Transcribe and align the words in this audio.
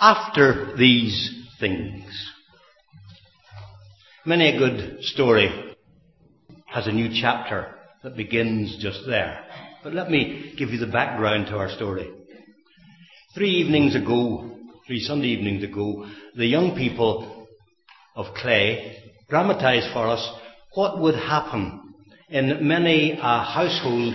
after 0.00 0.74
these 0.76 1.46
things. 1.60 2.04
Many 4.24 4.56
a 4.56 4.58
good 4.58 5.04
story 5.04 5.76
has 6.66 6.86
a 6.86 6.92
new 6.92 7.10
chapter 7.20 7.74
that 8.02 8.16
begins 8.16 8.78
just 8.80 9.00
there. 9.06 9.44
But 9.84 9.92
let 9.92 10.10
me 10.10 10.54
give 10.56 10.70
you 10.70 10.78
the 10.78 10.86
background 10.86 11.46
to 11.46 11.56
our 11.56 11.70
story. 11.70 12.10
Three 13.34 13.50
evenings 13.50 13.94
ago, 13.94 14.58
three 14.86 15.00
Sunday 15.00 15.28
evenings 15.28 15.64
ago, 15.64 16.06
the 16.34 16.46
young 16.46 16.74
people 16.76 17.46
of 18.16 18.34
Clay 18.34 19.02
dramatized 19.28 19.92
for 19.92 20.08
us 20.08 20.32
what 20.74 20.98
would 20.98 21.14
happen 21.14 21.94
in 22.28 22.66
many 22.66 23.12
a 23.12 23.44
household 23.44 24.14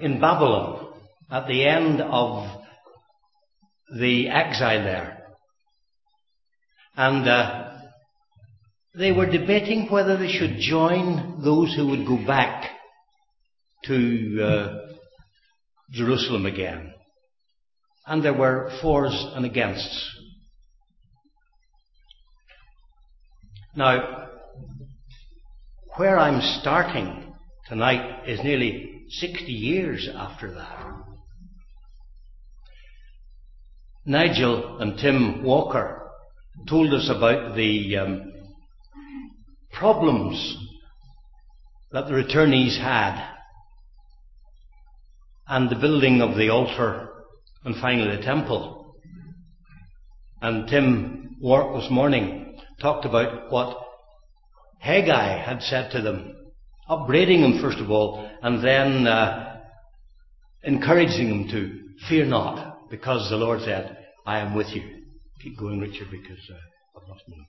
in 0.00 0.20
Babylon 0.20 0.94
at 1.30 1.46
the 1.46 1.66
end 1.66 2.00
of 2.00 2.57
the 3.96 4.28
exile 4.28 4.82
there. 4.82 5.18
And 6.96 7.28
uh, 7.28 7.78
they 8.94 9.12
were 9.12 9.30
debating 9.30 9.88
whether 9.90 10.16
they 10.16 10.32
should 10.32 10.58
join 10.58 11.42
those 11.44 11.74
who 11.74 11.88
would 11.88 12.06
go 12.06 12.18
back 12.26 12.70
to 13.84 14.42
uh, 14.42 14.94
Jerusalem 15.92 16.46
again. 16.46 16.92
And 18.06 18.24
there 18.24 18.34
were 18.34 18.72
fors 18.82 19.14
and 19.34 19.44
againsts. 19.50 20.06
Now, 23.76 24.28
where 25.96 26.18
I'm 26.18 26.40
starting 26.60 27.34
tonight 27.68 28.28
is 28.28 28.40
nearly 28.42 29.04
60 29.08 29.44
years 29.44 30.08
after 30.12 30.54
that. 30.54 31.07
Nigel 34.08 34.78
and 34.80 34.96
Tim 34.96 35.44
Walker 35.44 36.10
told 36.66 36.94
us 36.94 37.10
about 37.14 37.54
the 37.54 37.98
um, 37.98 38.32
problems 39.70 40.56
that 41.92 42.06
the 42.06 42.14
returnees 42.14 42.80
had 42.80 43.22
and 45.46 45.68
the 45.68 45.76
building 45.76 46.22
of 46.22 46.38
the 46.38 46.48
altar 46.48 47.10
and 47.64 47.76
finally 47.82 48.16
the 48.16 48.22
temple. 48.22 48.94
And 50.40 50.66
Tim 50.66 51.36
Wark 51.38 51.78
this 51.78 51.90
morning 51.90 52.58
talked 52.80 53.04
about 53.04 53.52
what 53.52 53.76
Haggai 54.78 55.44
had 55.44 55.60
said 55.60 55.90
to 55.90 56.00
them, 56.00 56.34
upbraiding 56.88 57.42
them 57.42 57.60
first 57.60 57.78
of 57.78 57.90
all, 57.90 58.26
and 58.40 58.64
then 58.64 59.06
uh, 59.06 59.58
encouraging 60.62 61.28
them 61.28 61.48
to 61.50 62.06
fear 62.08 62.24
not, 62.24 62.88
because 62.88 63.28
the 63.28 63.36
Lord 63.36 63.60
said, 63.60 63.96
I 64.28 64.40
am 64.40 64.54
with 64.54 64.66
you. 64.74 64.82
Keep 65.42 65.58
going, 65.58 65.80
Richard, 65.80 66.08
because 66.10 66.50
uh, 66.50 67.00
I've 67.00 67.08
lost 67.08 67.26
me. 67.28 67.48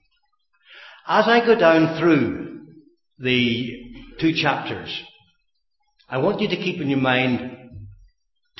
As 1.06 1.26
I 1.28 1.44
go 1.44 1.54
down 1.54 2.00
through 2.00 2.68
the 3.18 3.84
two 4.18 4.32
chapters, 4.32 4.88
I 6.08 6.16
want 6.16 6.40
you 6.40 6.48
to 6.48 6.56
keep 6.56 6.80
in 6.80 6.88
your 6.88 6.98
mind 6.98 7.54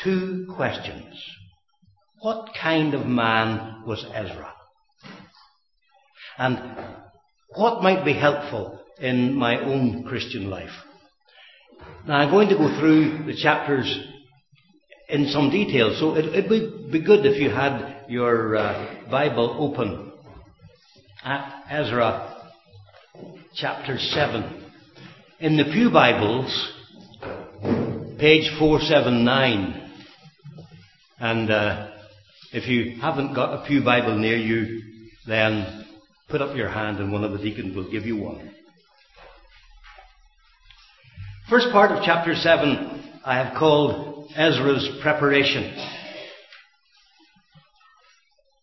two 0.04 0.52
questions. 0.54 1.14
What 2.20 2.50
kind 2.60 2.92
of 2.92 3.06
man 3.06 3.84
was 3.86 4.04
Ezra? 4.14 4.52
And 6.36 6.76
what 7.54 7.82
might 7.82 8.04
be 8.04 8.12
helpful 8.12 8.80
in 8.98 9.34
my 9.34 9.60
own 9.64 10.04
Christian 10.04 10.50
life? 10.50 10.76
Now, 12.06 12.16
I'm 12.16 12.30
going 12.30 12.50
to 12.50 12.56
go 12.56 12.78
through 12.78 13.24
the 13.24 13.40
chapters 13.42 13.98
in 15.08 15.28
some 15.28 15.48
detail, 15.48 15.96
so 15.98 16.16
it 16.16 16.50
would 16.50 16.92
be 16.92 17.02
good 17.02 17.24
if 17.24 17.40
you 17.40 17.48
had 17.48 17.99
your 18.10 18.56
uh, 18.56 19.08
Bible 19.08 19.56
open 19.60 20.10
at 21.22 21.62
Ezra 21.70 22.50
chapter 23.54 23.98
7. 23.98 24.66
In 25.38 25.56
the 25.56 25.62
Pew 25.72 25.92
Bibles, 25.92 26.72
page 28.18 28.50
479. 28.58 29.92
And 31.20 31.50
uh, 31.52 31.90
if 32.52 32.66
you 32.66 33.00
haven't 33.00 33.32
got 33.32 33.62
a 33.62 33.68
Pew 33.68 33.84
Bible 33.84 34.18
near 34.18 34.36
you, 34.36 34.82
then 35.28 35.86
put 36.28 36.42
up 36.42 36.56
your 36.56 36.68
hand 36.68 36.98
and 36.98 37.12
one 37.12 37.22
of 37.22 37.30
the 37.30 37.38
deacons 37.38 37.76
will 37.76 37.92
give 37.92 38.06
you 38.06 38.16
one. 38.16 38.52
First 41.48 41.68
part 41.70 41.92
of 41.92 42.02
chapter 42.04 42.34
7 42.34 43.20
I 43.24 43.36
have 43.36 43.56
called 43.56 44.32
Ezra's 44.34 44.98
preparation. 45.00 45.99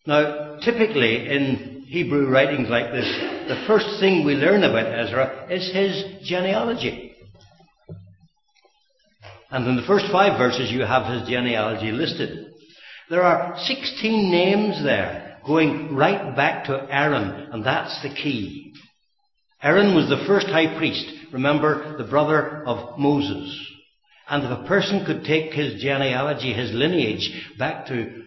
Now, 0.07 0.57
typically 0.63 1.27
in 1.29 1.83
Hebrew 1.85 2.29
writings 2.29 2.69
like 2.69 2.93
this, 2.93 3.05
the 3.49 3.65
first 3.67 3.99
thing 3.99 4.25
we 4.25 4.35
learn 4.35 4.63
about 4.63 4.87
Ezra 4.87 5.47
is 5.51 5.69
his 5.73 6.25
genealogy. 6.25 7.13
And 9.51 9.67
in 9.67 9.75
the 9.75 9.85
first 9.85 10.05
five 10.09 10.37
verses, 10.37 10.71
you 10.71 10.81
have 10.81 11.11
his 11.11 11.27
genealogy 11.27 11.91
listed. 11.91 12.53
There 13.09 13.21
are 13.21 13.57
16 13.57 14.31
names 14.31 14.81
there, 14.81 15.39
going 15.45 15.93
right 15.93 16.33
back 16.37 16.65
to 16.65 16.87
Aaron, 16.89 17.49
and 17.51 17.65
that's 17.65 18.01
the 18.01 18.09
key. 18.09 18.73
Aaron 19.61 19.93
was 19.93 20.07
the 20.07 20.25
first 20.25 20.47
high 20.47 20.77
priest, 20.77 21.05
remember, 21.33 21.97
the 21.97 22.09
brother 22.09 22.63
of 22.65 22.97
Moses. 22.97 23.59
And 24.29 24.45
if 24.45 24.51
a 24.51 24.67
person 24.67 25.05
could 25.05 25.25
take 25.25 25.51
his 25.51 25.81
genealogy, 25.81 26.53
his 26.53 26.71
lineage, 26.71 27.29
back 27.57 27.87
to 27.87 28.23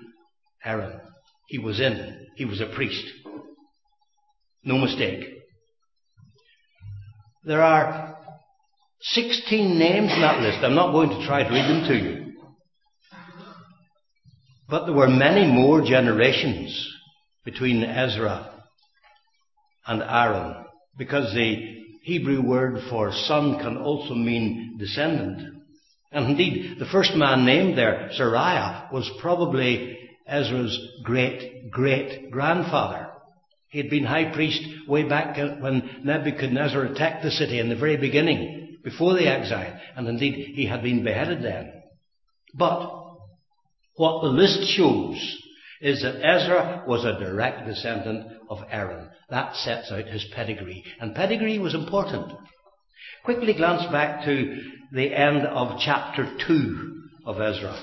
Aaron, 0.63 1.01
he 1.51 1.59
was 1.59 1.81
in. 1.81 2.29
He 2.37 2.45
was 2.45 2.61
a 2.61 2.73
priest. 2.77 3.05
No 4.63 4.79
mistake. 4.79 5.25
There 7.43 7.61
are 7.61 8.17
16 9.01 9.77
names 9.77 10.13
in 10.13 10.21
that 10.21 10.41
list. 10.41 10.59
I'm 10.63 10.77
not 10.77 10.93
going 10.93 11.11
to 11.11 11.27
try 11.27 11.43
to 11.43 11.51
read 11.51 11.69
them 11.69 11.89
to 11.89 11.97
you. 11.97 12.33
But 14.69 14.87
there 14.87 14.95
were 14.95 15.09
many 15.09 15.51
more 15.51 15.83
generations 15.83 16.89
between 17.45 17.83
Ezra 17.83 18.63
and 19.89 20.03
Aaron, 20.03 20.67
because 20.97 21.35
the 21.35 21.83
Hebrew 22.05 22.47
word 22.47 22.79
for 22.89 23.11
son 23.13 23.59
can 23.59 23.77
also 23.77 24.15
mean 24.15 24.77
descendant. 24.79 25.65
And 26.13 26.31
indeed, 26.31 26.79
the 26.79 26.87
first 26.87 27.17
man 27.17 27.45
named 27.45 27.77
there, 27.77 28.11
Seraiah, 28.17 28.93
was 28.93 29.11
probably 29.21 29.97
Ezra's 30.31 30.79
great 31.03 31.71
great 31.71 32.31
grandfather. 32.31 33.09
He 33.69 33.79
had 33.79 33.91
been 33.91 34.05
high 34.05 34.33
priest 34.33 34.63
way 34.89 35.03
back 35.09 35.37
when 35.37 36.01
Nebuchadnezzar 36.03 36.85
attacked 36.85 37.23
the 37.23 37.31
city 37.31 37.59
in 37.59 37.69
the 37.69 37.77
very 37.77 37.97
beginning, 37.97 38.79
before 38.83 39.15
the 39.15 39.29
exile, 39.29 39.79
and 39.97 40.09
indeed 40.09 40.55
he 40.55 40.67
had 40.67 40.83
been 40.83 41.05
beheaded 41.05 41.43
then. 41.43 41.73
But 42.55 42.81
what 43.97 44.23
the 44.23 44.29
list 44.29 44.71
shows 44.71 45.37
is 45.81 46.03
that 46.03 46.25
Ezra 46.25 46.85
was 46.87 47.05
a 47.05 47.19
direct 47.19 47.67
descendant 47.67 48.27
of 48.49 48.59
Aaron. 48.71 49.09
That 49.31 49.55
sets 49.57 49.91
out 49.93 50.07
his 50.07 50.25
pedigree, 50.35 50.85
and 51.01 51.15
pedigree 51.15 51.59
was 51.59 51.75
important. 51.75 52.33
Quickly 53.25 53.55
glance 53.55 53.91
back 53.93 54.25
to 54.25 54.57
the 54.93 55.15
end 55.15 55.47
of 55.47 55.79
chapter 55.79 56.37
2 56.47 57.03
of 57.27 57.41
Ezra. 57.41 57.79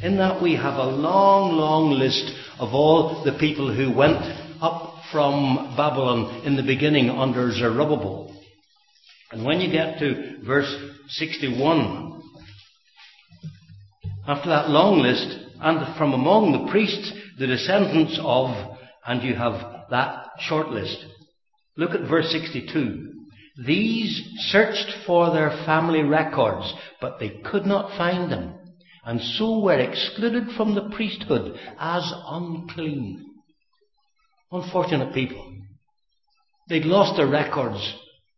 In 0.00 0.18
that 0.18 0.40
we 0.40 0.54
have 0.54 0.76
a 0.76 0.84
long, 0.84 1.56
long 1.56 1.90
list 1.90 2.32
of 2.60 2.72
all 2.72 3.24
the 3.24 3.32
people 3.32 3.74
who 3.74 3.90
went 3.90 4.22
up 4.62 4.94
from 5.10 5.74
Babylon 5.76 6.42
in 6.44 6.54
the 6.54 6.62
beginning 6.62 7.10
under 7.10 7.50
Zerubbabel. 7.50 8.32
And 9.32 9.44
when 9.44 9.60
you 9.60 9.72
get 9.72 9.98
to 9.98 10.38
verse 10.44 10.72
61, 11.08 12.22
after 14.28 14.48
that 14.50 14.70
long 14.70 15.00
list, 15.00 15.36
and 15.60 15.96
from 15.96 16.12
among 16.12 16.52
the 16.52 16.70
priests, 16.70 17.12
the 17.36 17.48
descendants 17.48 18.20
of, 18.22 18.50
and 19.04 19.20
you 19.24 19.34
have 19.34 19.88
that 19.90 20.26
short 20.42 20.68
list. 20.68 21.04
Look 21.76 21.90
at 21.90 22.08
verse 22.08 22.30
62. 22.30 23.14
These 23.66 24.22
searched 24.50 24.92
for 25.06 25.32
their 25.32 25.50
family 25.66 26.02
records, 26.02 26.72
but 27.00 27.18
they 27.18 27.40
could 27.50 27.66
not 27.66 27.98
find 27.98 28.30
them 28.30 28.57
and 29.08 29.22
so 29.22 29.60
were 29.60 29.78
excluded 29.78 30.48
from 30.54 30.74
the 30.74 30.90
priesthood 30.94 31.58
as 31.78 32.12
unclean. 32.26 33.24
Unfortunate 34.52 35.14
people. 35.14 35.50
They'd 36.68 36.84
lost 36.84 37.16
their 37.16 37.26
records 37.26 37.80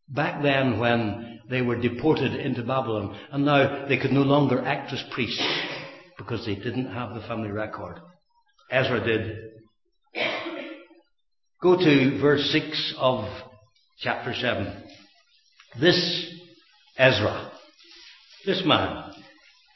back 0.09 0.45
then 0.45 0.79
when 0.79 1.41
they 1.51 1.61
were 1.61 1.75
deported 1.75 2.35
into 2.35 2.63
Babylon, 2.63 3.19
and 3.33 3.45
now 3.45 3.89
they 3.89 3.99
could 3.99 4.13
no 4.13 4.23
longer 4.23 4.65
act 4.65 4.93
as 4.93 5.03
priests 5.11 5.45
because 6.17 6.47
they 6.47 6.55
didn't 6.55 6.95
have 6.95 7.15
the 7.15 7.27
family 7.27 7.51
record. 7.51 7.99
Ezra 8.71 9.05
did. 9.05 9.39
Go 11.61 11.77
to 11.77 12.21
verse 12.21 12.49
6 12.53 12.95
of 12.97 13.25
chapter 13.99 14.33
7. 14.35 14.85
This 15.81 16.33
Ezra, 16.97 17.51
this 18.47 18.63
man, 18.65 19.10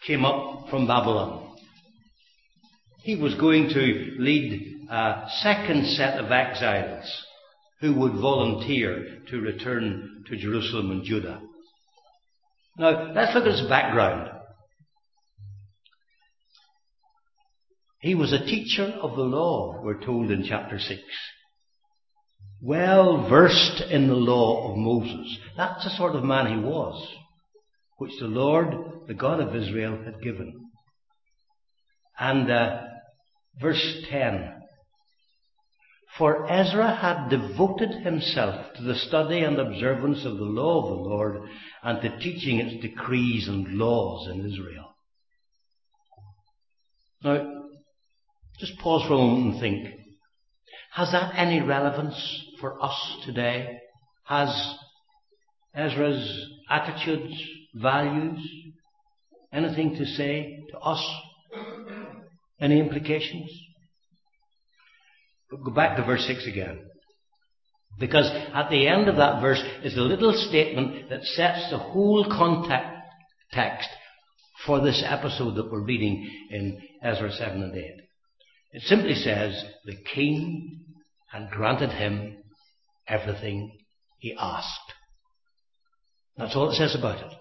came 0.07 0.25
up 0.25 0.69
from 0.69 0.87
Babylon. 0.87 1.57
He 3.03 3.17
was 3.17 3.35
going 3.35 3.69
to 3.69 4.17
lead 4.19 4.87
a 4.91 5.25
second 5.41 5.87
set 5.89 6.19
of 6.19 6.31
exiles 6.31 7.11
who 7.81 7.95
would 7.95 8.13
volunteer 8.13 9.19
to 9.29 9.41
return 9.41 10.25
to 10.29 10.37
Jerusalem 10.37 10.91
and 10.91 11.05
Judah. 11.05 11.41
Now, 12.79 13.13
let's 13.15 13.35
look 13.35 13.45
at 13.45 13.59
his 13.59 13.69
background. 13.69 14.31
He 18.01 18.15
was 18.15 18.33
a 18.33 18.45
teacher 18.45 18.85
of 19.01 19.17
the 19.17 19.23
law, 19.23 19.81
we're 19.83 20.05
told 20.05 20.31
in 20.31 20.45
chapter 20.47 20.79
6. 20.79 21.01
Well 22.61 23.29
versed 23.29 23.83
in 23.91 24.09
the 24.09 24.15
law 24.15 24.71
of 24.71 24.79
Moses. 24.79 25.39
That's 25.57 25.85
the 25.85 25.91
sort 25.91 26.15
of 26.15 26.25
man 26.25 26.59
he 26.59 26.63
was, 26.63 27.07
which 28.05 28.21
the 28.21 28.27
Lord, 28.27 28.75
the 29.07 29.15
God 29.15 29.41
of 29.41 29.57
Israel, 29.57 29.99
had 30.05 30.21
given. 30.23 30.53
And 32.19 32.51
uh, 32.51 32.83
verse 33.59 34.05
10 34.11 34.53
For 36.19 36.47
Ezra 36.53 36.97
had 36.97 37.31
devoted 37.31 38.05
himself 38.05 38.75
to 38.75 38.83
the 38.83 38.95
study 38.95 39.41
and 39.41 39.59
observance 39.59 40.27
of 40.27 40.37
the 40.37 40.45
law 40.45 40.83
of 40.83 40.89
the 40.91 41.09
Lord 41.09 41.49
and 41.83 42.03
to 42.03 42.19
teaching 42.19 42.59
its 42.61 42.83
decrees 42.83 43.49
and 43.49 43.79
laws 43.79 44.29
in 44.29 44.41
Israel. 44.41 44.95
Now, 47.23 47.63
just 48.59 48.79
pause 48.81 49.03
for 49.09 49.15
a 49.15 49.17
moment 49.17 49.55
and 49.55 49.61
think. 49.61 49.95
Has 50.93 51.11
that 51.13 51.33
any 51.37 51.63
relevance 51.63 52.45
for 52.61 52.85
us 52.85 53.17
today? 53.25 53.79
Has 54.25 54.77
Ezra's 55.75 56.51
attitudes, 56.69 57.35
values, 57.75 58.39
anything 59.53 59.97
to 59.97 60.05
say 60.05 60.65
to 60.71 60.79
us? 60.79 61.05
Any 62.61 62.81
implications? 62.81 63.51
Go 65.51 65.71
back 65.71 65.97
to 65.97 66.05
verse 66.05 66.25
6 66.27 66.47
again. 66.47 66.81
Because 67.99 68.29
at 68.55 68.71
the 68.71 68.89
end 68.89 69.09
of 69.09 69.17
that 69.17 69.41
verse 69.41 69.63
is 69.85 69.97
a 69.97 70.01
little 70.01 70.33
statement 70.33 71.11
that 71.11 71.23
sets 71.23 71.71
the 71.71 71.79
whole 71.79 72.25
context 72.29 73.89
for 74.67 74.81
this 74.81 75.05
episode 75.07 75.55
that 75.57 75.71
we're 75.71 75.85
reading 75.85 76.29
in 76.51 76.81
Ezra 77.03 77.31
7 77.31 77.63
and 77.63 77.77
8. 77.77 77.85
It 78.73 78.83
simply 78.83 79.15
says, 79.15 79.63
the 79.85 79.97
king 80.15 80.85
had 81.31 81.51
granted 81.51 81.91
him 81.91 82.39
everything 83.07 83.79
he 84.19 84.35
asked. 84.39 84.93
That's 86.37 86.57
all 86.57 86.71
it 86.71 86.75
says 86.75 86.97
about 86.99 87.25
it. 87.25 87.39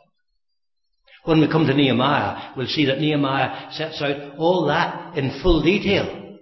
When 1.25 1.39
we 1.39 1.47
come 1.47 1.65
to 1.67 1.73
Nehemiah, 1.73 2.53
we'll 2.57 2.67
see 2.67 2.85
that 2.85 2.99
Nehemiah 2.99 3.71
sets 3.71 4.01
out 4.01 4.37
all 4.37 4.67
that 4.67 5.17
in 5.17 5.41
full 5.41 5.63
detail. 5.63 6.37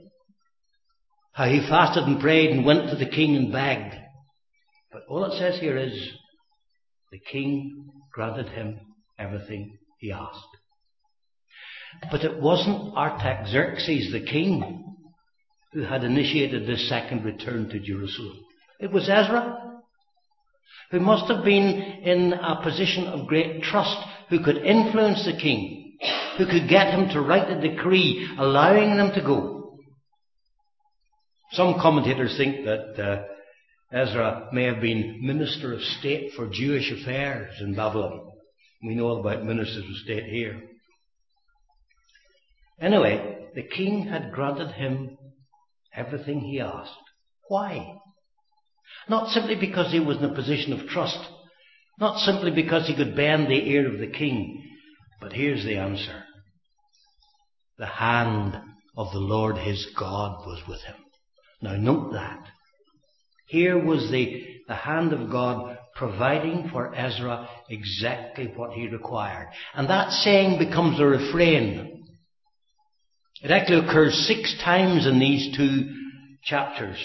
How 1.34 1.46
he 1.46 1.60
fasted 1.60 2.04
and 2.04 2.20
prayed 2.20 2.50
and 2.50 2.66
went 2.66 2.90
to 2.90 2.96
the 2.96 3.10
king 3.10 3.36
and 3.36 3.52
begged. 3.52 3.96
But 4.92 5.04
all 5.08 5.26
it 5.26 5.38
says 5.38 5.60
here 5.60 5.78
is, 5.78 5.94
the 7.12 7.20
king 7.20 7.92
granted 8.12 8.50
him 8.50 8.80
everything 9.20 9.78
he 10.00 10.12
asked. 10.12 10.40
But 12.10 12.24
it 12.24 12.42
wasn't 12.42 12.96
Artaxerxes, 12.96 14.12
the 14.12 14.26
king, 14.26 14.96
who 15.74 15.84
had 15.84 16.04
initiated 16.04 16.66
this 16.66 16.90
second 16.90 17.24
return 17.24 17.70
to 17.70 17.80
Jerusalem. 17.80 18.40
It 18.80 18.92
was 18.92 19.10
Ezra, 19.10 19.82
who 20.90 21.00
must 21.00 21.32
have 21.32 21.46
been 21.46 21.82
in 22.04 22.34
a 22.34 22.62
position 22.64 23.08
of 23.08 23.28
great 23.28 23.62
trust, 23.64 23.98
who 24.32 24.40
could 24.40 24.58
influence 24.58 25.26
the 25.26 25.38
king, 25.40 25.98
who 26.38 26.46
could 26.46 26.70
get 26.70 26.94
him 26.94 27.10
to 27.10 27.22
write 27.22 27.52
a 27.52 27.62
decree 27.62 28.28
allowing 28.40 28.96
them 28.96 29.12
to 29.14 29.22
go. 29.22 29.78
Some 31.52 31.76
commentators 31.82 32.36
think 32.38 32.66
that 32.66 32.98
uh, 32.98 33.24
Ezra 33.92 34.48
may 34.54 34.64
have 34.64 34.80
been 34.80 35.20
minister 35.22 35.74
of 35.74 35.82
state 35.82 36.32
for 36.34 36.50
Jewish 36.50 36.90
affairs 36.94 37.54
in 37.60 37.76
Babylon. 37.76 38.32
We 38.82 38.96
know 38.96 39.08
all 39.08 39.20
about 39.20 39.44
ministers 39.44 39.84
of 39.84 39.98
state 39.98 40.24
here. 40.24 40.62
Anyway, 42.80 43.50
the 43.54 43.64
king 43.64 44.08
had 44.08 44.32
granted 44.32 44.72
him 44.72 45.18
everything 45.94 46.40
he 46.40 46.62
asked. 46.62 46.90
Why? 47.50 47.98
Not 49.10 49.28
simply 49.32 49.56
because 49.56 49.92
he 49.92 50.00
was 50.00 50.18
in 50.18 50.24
a 50.24 50.34
position 50.34 50.72
of 50.72 50.88
trust, 50.88 51.20
not 52.00 52.20
simply 52.20 52.52
because 52.52 52.88
he 52.88 52.96
could 52.96 53.16
bend 53.16 53.48
the 53.48 53.70
ear 53.70 53.92
of 53.92 54.00
the 54.00 54.08
king, 54.08 54.64
but 55.20 55.34
here's 55.34 55.64
the 55.64 55.78
answer. 55.78 56.24
The 57.78 57.86
hand 57.86 58.58
of 58.98 59.12
the 59.12 59.20
Lord 59.20 59.58
his 59.58 59.88
God 59.98 60.46
was 60.46 60.62
with 60.68 60.82
him. 60.82 60.96
Now 61.62 61.76
note 61.76 62.14
that. 62.14 62.44
Here 63.48 63.78
was 63.78 64.10
the, 64.12 64.46
the 64.68 64.76
hand 64.76 65.14
of 65.14 65.30
God 65.30 65.78
providing 65.96 66.70
for 66.72 66.96
Ezra 66.96 67.48
exactly 67.70 68.52
what 68.56 68.72
he 68.72 68.88
required. 68.88 69.50
And 69.76 69.90
that 69.90 70.12
saying 70.12 70.58
becomes 70.58 71.00
a 71.00 71.06
refrain. 71.06 72.06
It 73.44 73.52
actually 73.52 73.88
occurs 73.88 74.26
six 74.28 74.56
times 74.64 75.06
in 75.06 75.20
these 75.20 75.56
two 75.56 75.94
chapters, 76.44 76.98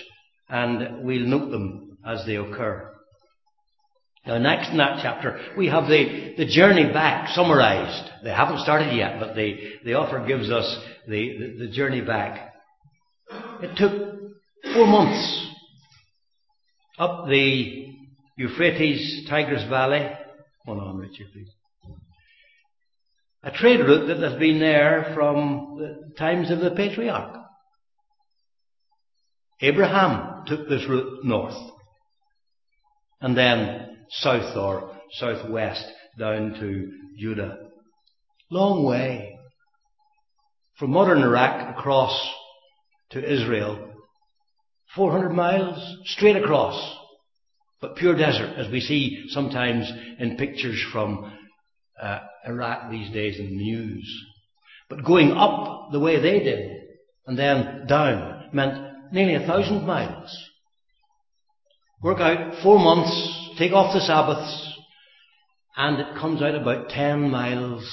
and 0.48 1.04
we'll 1.04 1.26
note 1.26 1.50
them 1.50 1.98
as 2.06 2.24
they 2.26 2.36
occur. 2.36 2.95
Now, 4.26 4.38
next 4.38 4.70
in 4.70 4.78
that 4.78 5.00
chapter, 5.02 5.38
we 5.56 5.68
have 5.68 5.86
the, 5.86 6.34
the 6.36 6.46
journey 6.46 6.92
back 6.92 7.28
summarized. 7.28 8.10
They 8.24 8.30
haven't 8.30 8.60
started 8.60 8.96
yet, 8.96 9.20
but 9.20 9.36
the, 9.36 9.56
the 9.84 9.94
author 9.94 10.26
gives 10.26 10.50
us 10.50 10.78
the, 11.06 11.38
the, 11.38 11.66
the 11.66 11.72
journey 11.72 12.00
back. 12.00 12.54
It 13.62 13.76
took 13.76 13.92
four 14.74 14.86
months 14.86 15.48
up 16.98 17.28
the 17.28 17.94
Euphrates 18.36 19.28
Tigris 19.28 19.68
Valley. 19.68 20.10
Hold 20.64 20.80
on, 20.80 20.96
Richard, 20.98 21.28
please 21.32 21.50
a 23.46 23.52
trade 23.52 23.78
route 23.78 24.08
that 24.08 24.18
has 24.18 24.38
been 24.40 24.58
there 24.58 25.12
from 25.14 25.76
the 25.78 26.12
times 26.18 26.50
of 26.50 26.58
the 26.58 26.72
patriarch. 26.72 27.44
Abraham 29.60 30.44
took 30.46 30.68
this 30.68 30.84
route 30.88 31.24
north 31.24 31.56
and 33.20 33.36
then 33.36 33.95
south 34.10 34.56
or 34.56 34.96
southwest 35.12 35.84
down 36.18 36.54
to 36.60 36.92
Judah. 37.18 37.58
Long 38.50 38.84
way 38.84 39.38
from 40.78 40.90
modern 40.90 41.22
Iraq 41.22 41.76
across 41.76 42.16
to 43.10 43.32
Israel. 43.32 43.92
400 44.94 45.30
miles 45.30 45.78
straight 46.04 46.36
across, 46.36 46.96
but 47.80 47.96
pure 47.96 48.16
desert 48.16 48.56
as 48.56 48.70
we 48.70 48.80
see 48.80 49.26
sometimes 49.28 49.90
in 50.18 50.36
pictures 50.36 50.82
from 50.92 51.32
uh, 52.00 52.20
Iraq 52.46 52.90
these 52.90 53.12
days 53.12 53.38
in 53.38 53.46
the 53.46 53.56
news. 53.56 54.24
But 54.88 55.04
going 55.04 55.32
up 55.32 55.92
the 55.92 56.00
way 56.00 56.20
they 56.20 56.38
did 56.40 56.70
and 57.26 57.38
then 57.38 57.86
down 57.86 58.50
meant 58.52 59.12
nearly 59.12 59.34
a 59.34 59.46
thousand 59.46 59.86
miles. 59.86 60.36
Work 62.02 62.20
out 62.20 62.62
four 62.62 62.78
months, 62.78 63.45
take 63.58 63.72
off 63.72 63.94
the 63.94 64.00
Sabbaths, 64.00 64.74
and 65.76 66.00
it 66.00 66.18
comes 66.18 66.42
out 66.42 66.54
about 66.54 66.88
10 66.88 67.30
miles 67.30 67.84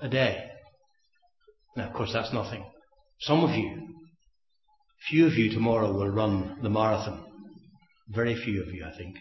a 0.00 0.08
day. 0.08 0.44
Now, 1.76 1.88
of 1.88 1.94
course, 1.94 2.10
that's 2.12 2.32
nothing. 2.32 2.64
Some 3.20 3.42
of 3.42 3.50
you, 3.50 3.88
few 5.08 5.26
of 5.26 5.34
you 5.34 5.52
tomorrow 5.52 5.92
will 5.92 6.08
run 6.08 6.58
the 6.62 6.70
marathon. 6.70 7.24
Very 8.08 8.36
few 8.36 8.62
of 8.62 8.68
you, 8.68 8.84
I 8.84 8.96
think. 8.96 9.16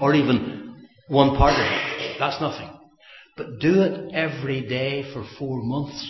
Or 0.00 0.14
even 0.14 0.86
one 1.08 1.36
part 1.36 1.54
of 1.54 1.60
it. 1.60 2.16
That's 2.18 2.40
nothing. 2.40 2.70
But 3.36 3.60
do 3.60 3.82
it 3.82 4.12
every 4.14 4.68
day 4.68 5.10
for 5.12 5.24
four 5.38 5.62
months. 5.62 6.06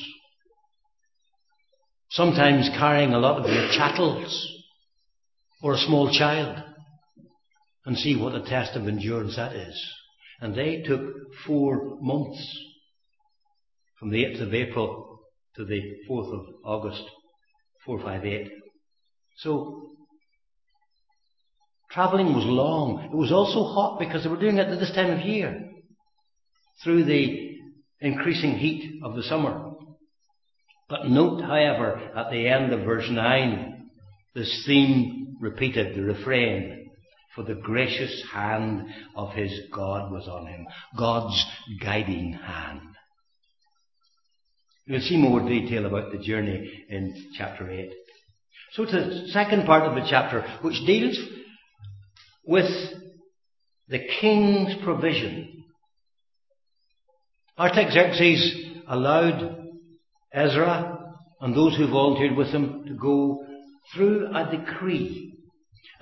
Sometimes 2.11 2.69
carrying 2.77 3.15
a 3.15 3.19
lot 3.19 3.41
of 3.41 3.51
your 3.51 3.69
chattels 3.73 4.49
or 5.63 5.75
a 5.75 5.79
small 5.79 6.13
child 6.13 6.72
and 7.85 7.97
see 7.97 8.17
what 8.17 8.35
a 8.35 8.43
test 8.43 8.77
of 8.77 8.87
endurance 8.87 9.37
that 9.37 9.55
is. 9.55 9.95
And 10.41 10.55
they 10.55 10.83
took 10.83 11.01
four 11.47 11.99
months 12.01 12.59
from 13.99 14.11
the 14.11 14.25
8th 14.25 14.43
of 14.43 14.55
April 14.55 15.21
to 15.57 15.65
the 15.65 15.81
4th 16.09 16.33
of 16.33 16.47
August, 16.65 17.03
458. 17.85 18.51
So, 19.39 19.91
travelling 21.91 22.35
was 22.35 22.45
long. 22.45 23.11
It 23.13 23.17
was 23.17 23.33
also 23.33 23.65
hot 23.65 23.99
because 23.99 24.25
they 24.25 24.31
were 24.31 24.41
doing 24.41 24.59
it 24.59 24.69
at 24.69 24.79
this 24.79 24.93
time 24.93 25.11
of 25.11 25.25
year 25.25 25.71
through 26.83 27.05
the 27.05 27.53
increasing 28.01 28.59
heat 28.59 29.01
of 29.05 29.15
the 29.15 29.23
summer. 29.23 29.71
But 30.89 31.09
note, 31.09 31.43
however, 31.43 32.11
at 32.17 32.31
the 32.31 32.49
end 32.49 32.73
of 32.73 32.85
verse 32.85 33.09
9, 33.09 33.91
this 34.35 34.65
theme 34.67 35.37
repeated, 35.41 35.97
the 35.97 36.03
refrain, 36.03 36.82
for 37.35 37.45
the 37.45 37.55
gracious 37.55 38.25
hand 38.33 38.87
of 39.17 39.33
his 39.33 39.53
God 39.73 40.13
was 40.13 40.29
on 40.29 40.47
him. 40.47 40.67
God's 40.99 41.45
guiding 41.81 42.35
hand. 42.35 42.81
You'll 44.87 45.01
see 45.01 45.17
more 45.17 45.41
detail 45.41 45.87
about 45.87 46.13
the 46.13 46.19
journey 46.19 46.85
in 46.89 47.15
chapter 47.37 47.71
8. 47.71 47.93
So 48.73 48.85
to 48.85 48.91
the 48.91 49.29
second 49.29 49.65
part 49.65 49.85
of 49.85 49.95
the 49.95 50.07
chapter, 50.09 50.43
which 50.63 50.85
deals 50.87 51.19
with 52.45 52.71
the 53.89 54.01
king's 54.21 54.75
provision. 54.83 55.65
Artaxerxes 57.59 58.65
allowed 58.89 59.69
Ezra 60.33 61.15
and 61.41 61.55
those 61.55 61.77
who 61.77 61.89
volunteered 61.89 62.37
with 62.37 62.49
him 62.49 62.85
to 62.87 62.95
go 62.95 63.45
through 63.95 64.35
a 64.35 64.57
decree. 64.57 65.35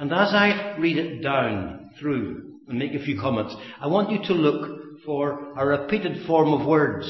And 0.00 0.10
as 0.14 0.32
I 0.32 0.76
read 0.78 0.96
it 0.96 1.22
down 1.22 1.90
through 2.00 2.54
and 2.66 2.78
make 2.78 2.94
a 2.94 3.04
few 3.04 3.20
comments, 3.20 3.54
I 3.78 3.86
want 3.88 4.10
you 4.10 4.18
to 4.28 4.32
look 4.32 5.04
for 5.04 5.52
a 5.58 5.66
repeated 5.66 6.26
form 6.26 6.54
of 6.54 6.66
words 6.66 7.06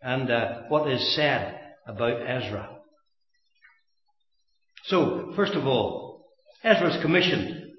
and 0.00 0.30
uh, 0.30 0.62
what 0.68 0.88
is 0.88 1.16
said 1.16 1.58
about 1.84 2.22
Ezra. 2.22 2.78
So, 4.84 5.32
first 5.34 5.54
of 5.54 5.66
all, 5.66 6.24
Ezra's 6.62 7.02
commissioned. 7.02 7.72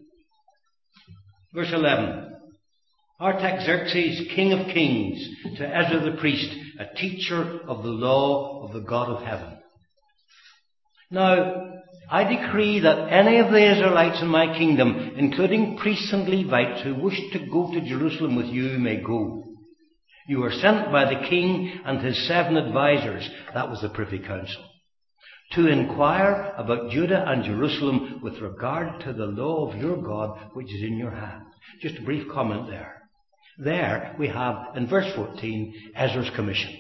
Verse 1.54 1.72
11. 1.72 2.36
Artaxerxes, 3.22 4.28
king 4.36 4.52
of 4.52 4.68
kings, 4.74 5.26
to 5.60 5.66
Ezra 5.66 6.12
the 6.12 6.18
priest, 6.18 6.54
a 6.78 6.94
teacher 6.98 7.62
of 7.70 7.84
the 7.84 7.90
law 7.90 8.66
of 8.66 8.74
the 8.74 8.82
God 8.82 9.08
of 9.08 9.24
heaven. 9.24 9.60
Now, 11.10 11.73
I 12.14 12.26
decree 12.26 12.80
that 12.82 13.12
any 13.12 13.40
of 13.40 13.52
the 13.52 13.72
Israelites 13.72 14.22
in 14.22 14.28
my 14.28 14.56
kingdom, 14.56 15.14
including 15.18 15.78
priests 15.78 16.14
and 16.14 16.30
Levites 16.30 16.84
who 16.84 16.94
wish 16.94 17.20
to 17.32 17.40
go 17.40 17.72
to 17.74 17.82
Jerusalem 17.82 18.36
with 18.36 18.46
you, 18.46 18.78
may 18.78 19.02
go. 19.02 19.44
You 20.28 20.44
are 20.44 20.52
sent 20.52 20.92
by 20.92 21.06
the 21.06 21.28
king 21.28 21.82
and 21.84 22.06
his 22.06 22.28
seven 22.28 22.56
advisers, 22.56 23.28
that 23.56 23.68
was 23.68 23.82
the 23.82 23.90
privy 23.90 24.20
council, 24.20 24.64
to 25.54 25.66
inquire 25.66 26.54
about 26.56 26.92
Judah 26.92 27.26
and 27.28 27.44
Jerusalem 27.44 28.20
with 28.22 28.40
regard 28.42 29.02
to 29.06 29.14
the 29.14 29.26
law 29.26 29.72
of 29.72 29.82
your 29.82 29.98
God 29.98 30.38
which 30.54 30.68
is 30.68 30.84
in 30.84 31.00
your 31.00 31.16
hand. 31.16 31.46
Just 31.82 31.98
a 31.98 32.04
brief 32.04 32.32
comment 32.32 32.68
there. 32.68 33.02
There 33.58 34.16
we 34.20 34.28
have, 34.28 34.78
in 34.78 34.86
verse 34.88 35.12
14, 35.16 35.94
Ezra's 35.96 36.30
commission. 36.36 36.78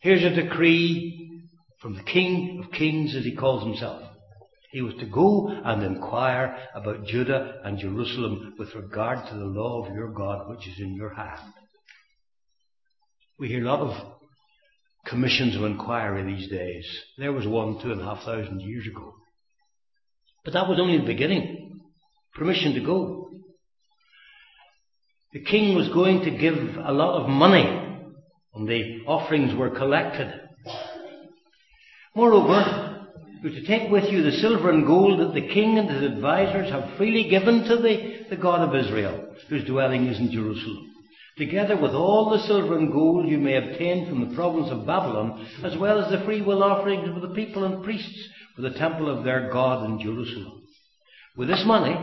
Here's 0.00 0.22
a 0.22 0.42
decree 0.42 1.40
from 1.80 1.96
the 1.96 2.02
King 2.02 2.62
of 2.62 2.70
Kings, 2.70 3.16
as 3.16 3.24
he 3.24 3.34
calls 3.34 3.64
himself. 3.64 4.11
He 4.72 4.80
was 4.80 4.94
to 5.00 5.06
go 5.06 5.48
and 5.48 5.82
inquire 5.82 6.56
about 6.74 7.04
Judah 7.04 7.60
and 7.62 7.78
Jerusalem 7.78 8.54
with 8.58 8.74
regard 8.74 9.18
to 9.28 9.34
the 9.34 9.44
law 9.44 9.84
of 9.84 9.94
your 9.94 10.08
God 10.08 10.48
which 10.48 10.66
is 10.66 10.80
in 10.80 10.94
your 10.94 11.14
hand. 11.14 11.52
We 13.38 13.48
hear 13.48 13.62
a 13.62 13.68
lot 13.68 13.80
of 13.80 14.14
commissions 15.06 15.56
of 15.56 15.64
inquiry 15.64 16.24
these 16.24 16.48
days. 16.48 16.86
There 17.18 17.34
was 17.34 17.46
one 17.46 17.82
two 17.82 17.92
and 17.92 18.00
a 18.00 18.04
half 18.04 18.24
thousand 18.24 18.62
years 18.62 18.86
ago. 18.86 19.12
But 20.42 20.54
that 20.54 20.68
was 20.68 20.80
only 20.80 20.96
the 20.96 21.04
beginning. 21.04 21.80
Permission 22.34 22.72
to 22.72 22.80
go. 22.80 23.30
The 25.34 25.44
king 25.44 25.76
was 25.76 25.90
going 25.90 26.22
to 26.22 26.30
give 26.30 26.54
a 26.54 26.92
lot 26.92 27.20
of 27.20 27.28
money 27.28 28.08
and 28.54 28.66
the 28.66 29.02
offerings 29.06 29.54
were 29.54 29.70
collected. 29.70 30.32
Moreover, 32.16 32.91
you're 33.42 33.52
to 33.52 33.66
take 33.66 33.90
with 33.90 34.04
you 34.04 34.22
the 34.22 34.38
silver 34.38 34.70
and 34.70 34.86
gold 34.86 35.18
that 35.18 35.34
the 35.34 35.48
king 35.48 35.76
and 35.76 35.90
his 35.90 36.12
advisers 36.12 36.70
have 36.70 36.96
freely 36.96 37.28
given 37.28 37.64
to 37.64 37.76
the, 37.76 38.26
the 38.30 38.36
God 38.36 38.60
of 38.68 38.84
Israel, 38.86 39.34
whose 39.48 39.64
dwelling 39.64 40.06
is 40.06 40.18
in 40.18 40.30
Jerusalem. 40.30 40.88
Together 41.36 41.76
with 41.76 41.92
all 41.92 42.30
the 42.30 42.46
silver 42.46 42.78
and 42.78 42.92
gold 42.92 43.26
you 43.26 43.38
may 43.38 43.56
obtain 43.56 44.08
from 44.08 44.20
the 44.20 44.34
province 44.36 44.70
of 44.70 44.86
Babylon, 44.86 45.46
as 45.64 45.76
well 45.76 46.00
as 46.00 46.10
the 46.12 46.24
freewill 46.24 46.62
offerings 46.62 47.08
of 47.08 47.20
the 47.20 47.34
people 47.34 47.64
and 47.64 47.82
priests 47.82 48.28
for 48.54 48.62
the 48.62 48.78
temple 48.78 49.08
of 49.10 49.24
their 49.24 49.50
God 49.50 49.86
in 49.86 49.98
Jerusalem. 49.98 50.62
With 51.36 51.48
this 51.48 51.64
money, 51.66 51.96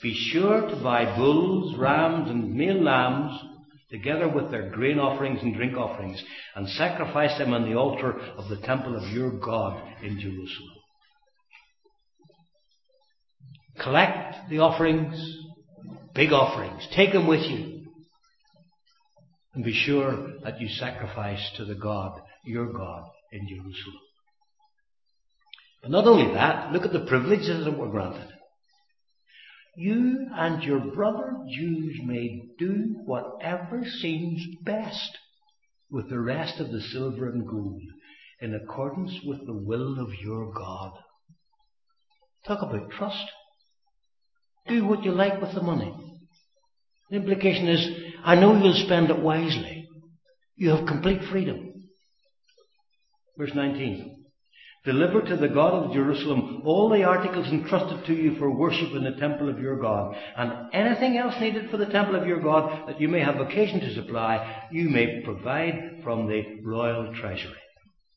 be 0.00 0.14
sure 0.14 0.68
to 0.68 0.76
buy 0.76 1.16
bulls, 1.16 1.76
rams, 1.76 2.30
and 2.30 2.54
male 2.54 2.82
lambs, 2.82 3.38
together 3.90 4.28
with 4.28 4.50
their 4.50 4.70
grain 4.70 4.98
offerings 4.98 5.40
and 5.42 5.54
drink 5.54 5.76
offerings, 5.76 6.22
and 6.54 6.68
sacrifice 6.68 7.36
them 7.38 7.52
on 7.52 7.68
the 7.68 7.76
altar 7.76 8.18
of 8.36 8.48
the 8.48 8.58
temple 8.58 8.96
of 8.96 9.12
your 9.12 9.30
God 9.32 9.82
in 10.02 10.18
Jerusalem. 10.20 10.76
Collect 13.82 14.50
the 14.50 14.58
offerings, 14.58 15.16
big 16.14 16.32
offerings, 16.32 16.86
take 16.94 17.12
them 17.12 17.26
with 17.26 17.42
you, 17.42 17.86
and 19.54 19.64
be 19.64 19.72
sure 19.72 20.34
that 20.44 20.60
you 20.60 20.68
sacrifice 20.68 21.50
to 21.56 21.64
the 21.64 21.74
God, 21.74 22.20
your 22.44 22.72
God, 22.72 23.04
in 23.32 23.48
Jerusalem. 23.48 24.00
But 25.82 25.90
not 25.90 26.06
only 26.06 26.34
that, 26.34 26.72
look 26.72 26.84
at 26.84 26.92
the 26.92 27.06
privileges 27.06 27.64
that 27.64 27.76
were 27.76 27.88
granted. 27.88 28.28
You 29.76 30.26
and 30.34 30.62
your 30.62 30.80
brother 30.80 31.32
Jews 31.56 32.00
may 32.04 32.42
do 32.58 33.02
whatever 33.04 33.84
seems 33.84 34.44
best 34.62 35.18
with 35.90 36.08
the 36.08 36.20
rest 36.20 36.60
of 36.60 36.70
the 36.70 36.80
silver 36.80 37.28
and 37.30 37.46
gold 37.48 37.82
in 38.40 38.54
accordance 38.54 39.12
with 39.24 39.46
the 39.46 39.56
will 39.56 40.00
of 40.00 40.14
your 40.22 40.52
God. 40.52 40.92
Talk 42.46 42.62
about 42.62 42.90
trust. 42.90 43.24
Do 44.66 44.86
what 44.86 45.04
you 45.04 45.12
like 45.12 45.40
with 45.40 45.54
the 45.54 45.62
money. 45.62 45.94
The 47.10 47.16
implication 47.16 47.68
is, 47.68 48.14
I 48.24 48.36
know 48.36 48.56
you'll 48.62 48.84
spend 48.86 49.10
it 49.10 49.18
wisely. 49.18 49.88
You 50.56 50.70
have 50.70 50.86
complete 50.86 51.22
freedom. 51.24 51.72
Verse 53.36 53.54
19. 53.54 54.19
Deliver 54.82 55.20
to 55.20 55.36
the 55.36 55.48
God 55.48 55.74
of 55.74 55.92
Jerusalem 55.92 56.62
all 56.64 56.88
the 56.88 57.04
articles 57.04 57.48
entrusted 57.48 58.06
to 58.06 58.14
you 58.14 58.36
for 58.36 58.50
worship 58.50 58.94
in 58.94 59.04
the 59.04 59.20
temple 59.20 59.50
of 59.50 59.60
your 59.60 59.78
God, 59.78 60.16
and 60.36 60.72
anything 60.72 61.18
else 61.18 61.38
needed 61.38 61.70
for 61.70 61.76
the 61.76 61.86
temple 61.86 62.16
of 62.16 62.26
your 62.26 62.40
God 62.40 62.88
that 62.88 62.98
you 62.98 63.06
may 63.08 63.20
have 63.20 63.40
occasion 63.40 63.80
to 63.80 63.94
supply, 63.94 64.66
you 64.72 64.88
may 64.88 65.20
provide 65.22 66.00
from 66.02 66.26
the 66.26 66.60
royal 66.64 67.14
treasury. 67.14 67.58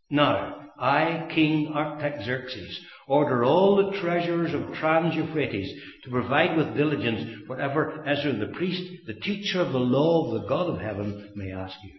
Now, 0.09 0.69
I, 0.79 1.27
King 1.33 1.73
Artaxerxes, 1.75 2.79
order 3.07 3.43
all 3.43 3.75
the 3.75 3.99
treasurers 3.99 4.53
of 4.53 4.73
Trans-Euphrates 4.75 5.81
to 6.05 6.09
provide 6.09 6.55
with 6.55 6.77
diligence 6.77 7.47
whatever 7.47 8.03
Ezra 8.07 8.31
the 8.33 8.53
priest, 8.53 9.05
the 9.05 9.15
teacher 9.15 9.59
of 9.59 9.73
the 9.73 9.79
law 9.79 10.25
of 10.33 10.41
the 10.41 10.47
God 10.47 10.69
of 10.69 10.79
heaven, 10.79 11.31
may 11.35 11.51
ask 11.51 11.75
you. 11.83 11.91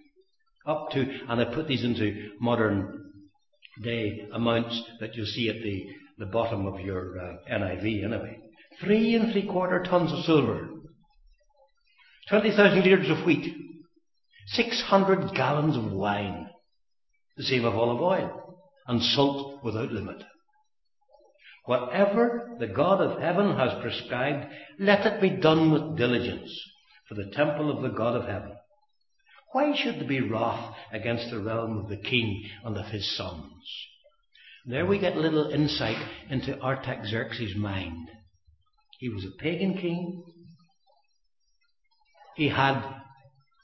Up 0.66 0.90
to, 0.92 1.00
and 1.28 1.40
I 1.40 1.44
put 1.44 1.68
these 1.68 1.84
into 1.84 2.30
modern 2.40 3.03
day 3.82 4.26
amounts 4.32 4.82
that 5.00 5.14
you 5.14 5.24
see 5.24 5.48
at 5.48 5.62
the, 5.62 5.86
the 6.18 6.30
bottom 6.30 6.66
of 6.66 6.80
your 6.80 7.18
uh, 7.18 7.36
NIV 7.50 8.04
anyway. 8.04 8.38
Three 8.80 9.14
and 9.14 9.32
three 9.32 9.46
quarter 9.46 9.82
tons 9.82 10.12
of 10.12 10.24
silver, 10.24 10.68
20,000 12.28 12.82
litres 12.82 13.10
of 13.10 13.24
wheat, 13.26 13.54
600 14.48 15.34
gallons 15.34 15.76
of 15.76 15.92
wine, 15.92 16.48
the 17.36 17.44
same 17.44 17.64
of 17.64 17.74
olive 17.74 18.00
oil, 18.00 18.58
and 18.86 19.02
salt 19.02 19.62
without 19.64 19.90
limit. 19.90 20.22
Whatever 21.66 22.56
the 22.58 22.66
God 22.66 23.00
of 23.00 23.20
heaven 23.20 23.56
has 23.56 23.80
prescribed, 23.80 24.52
let 24.78 25.06
it 25.06 25.20
be 25.20 25.30
done 25.30 25.70
with 25.70 25.96
diligence 25.96 26.50
for 27.08 27.14
the 27.14 27.30
temple 27.30 27.74
of 27.74 27.82
the 27.82 27.96
God 27.96 28.16
of 28.16 28.28
heaven. 28.28 28.52
Why 29.54 29.72
should 29.76 30.00
there 30.00 30.08
be 30.08 30.20
wrath 30.20 30.74
against 30.90 31.30
the 31.30 31.38
realm 31.38 31.78
of 31.78 31.88
the 31.88 31.96
king 31.96 32.42
and 32.64 32.76
of 32.76 32.86
his 32.86 33.16
sons? 33.16 33.52
There 34.66 34.84
we 34.84 34.98
get 34.98 35.16
little 35.16 35.48
insight 35.48 35.96
into 36.28 36.60
Artaxerxes' 36.60 37.54
mind. 37.54 38.08
He 38.98 39.08
was 39.10 39.24
a 39.24 39.40
pagan 39.40 39.74
king. 39.74 40.24
He 42.34 42.48
had 42.48 42.82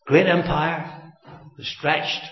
great 0.07 0.29
empire 0.29 1.13
that 1.57 1.67
stretched 1.67 2.23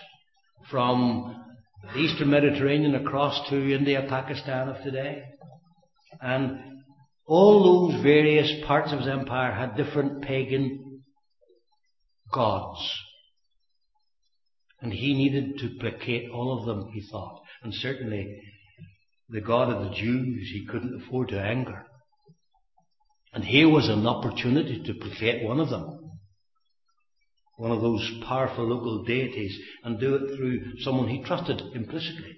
from 0.70 1.44
the 1.82 1.98
eastern 1.98 2.30
Mediterranean 2.30 2.94
across 2.94 3.50
to 3.50 3.74
India, 3.74 4.06
Pakistan 4.08 4.68
of 4.68 4.84
today. 4.84 5.24
And 6.20 6.60
all 7.26 7.90
those 7.90 8.02
various 8.04 8.64
parts 8.68 8.92
of 8.92 9.00
his 9.00 9.08
empire 9.08 9.52
had 9.52 9.76
different 9.76 10.22
pagan 10.22 11.02
gods. 12.32 12.88
And 14.80 14.92
he 14.92 15.14
needed 15.14 15.58
to 15.58 15.78
placate 15.80 16.30
all 16.30 16.58
of 16.58 16.66
them, 16.66 16.90
he 16.92 17.00
thought. 17.00 17.42
And 17.62 17.75
certainly 17.75 18.40
the 19.28 19.40
God 19.40 19.70
of 19.70 19.85
the 19.85 19.94
Jews 19.94 20.50
he 20.52 20.66
couldn't 20.66 21.02
afford 21.02 21.28
to 21.28 21.40
anger. 21.40 21.85
And 23.32 23.44
here 23.44 23.68
was 23.68 23.88
an 23.88 24.06
opportunity 24.06 24.82
to 24.85 24.94
placate 24.94 25.44
one 25.44 25.61
of 25.61 25.68
them. 25.68 25.99
One 27.56 27.73
of 27.73 27.80
those 27.80 28.08
powerful 28.25 28.66
local 28.66 29.04
deities 29.04 29.58
and 29.82 29.99
do 29.99 30.14
it 30.14 30.37
through 30.37 30.78
someone 30.78 31.08
he 31.08 31.25
trusted 31.25 31.61
implicitly. 31.75 32.37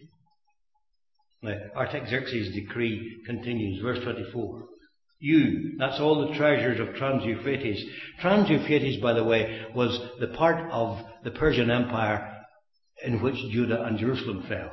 Now, 1.43 1.59
Artaxerxes' 1.77 2.55
decree 2.55 3.23
continues, 3.27 3.83
verse 3.83 4.03
24. 4.03 4.65
You, 5.21 5.77
that's 5.79 6.01
all 6.01 6.27
the 6.27 6.35
treasures 6.35 6.81
of 6.81 6.95
Trans-Euphrates. 6.97 7.85
Trans-Euphrates, 8.21 9.03
by 9.03 9.13
the 9.13 9.23
way, 9.23 9.67
was 9.75 10.01
the 10.19 10.29
part 10.29 10.71
of 10.73 10.99
the 11.23 11.31
Persian 11.31 11.71
Empire 11.71 12.39
in 13.05 13.21
which 13.21 13.37
Judah 13.51 13.85
and 13.85 13.99
Jerusalem 13.99 14.47
fell. 14.49 14.73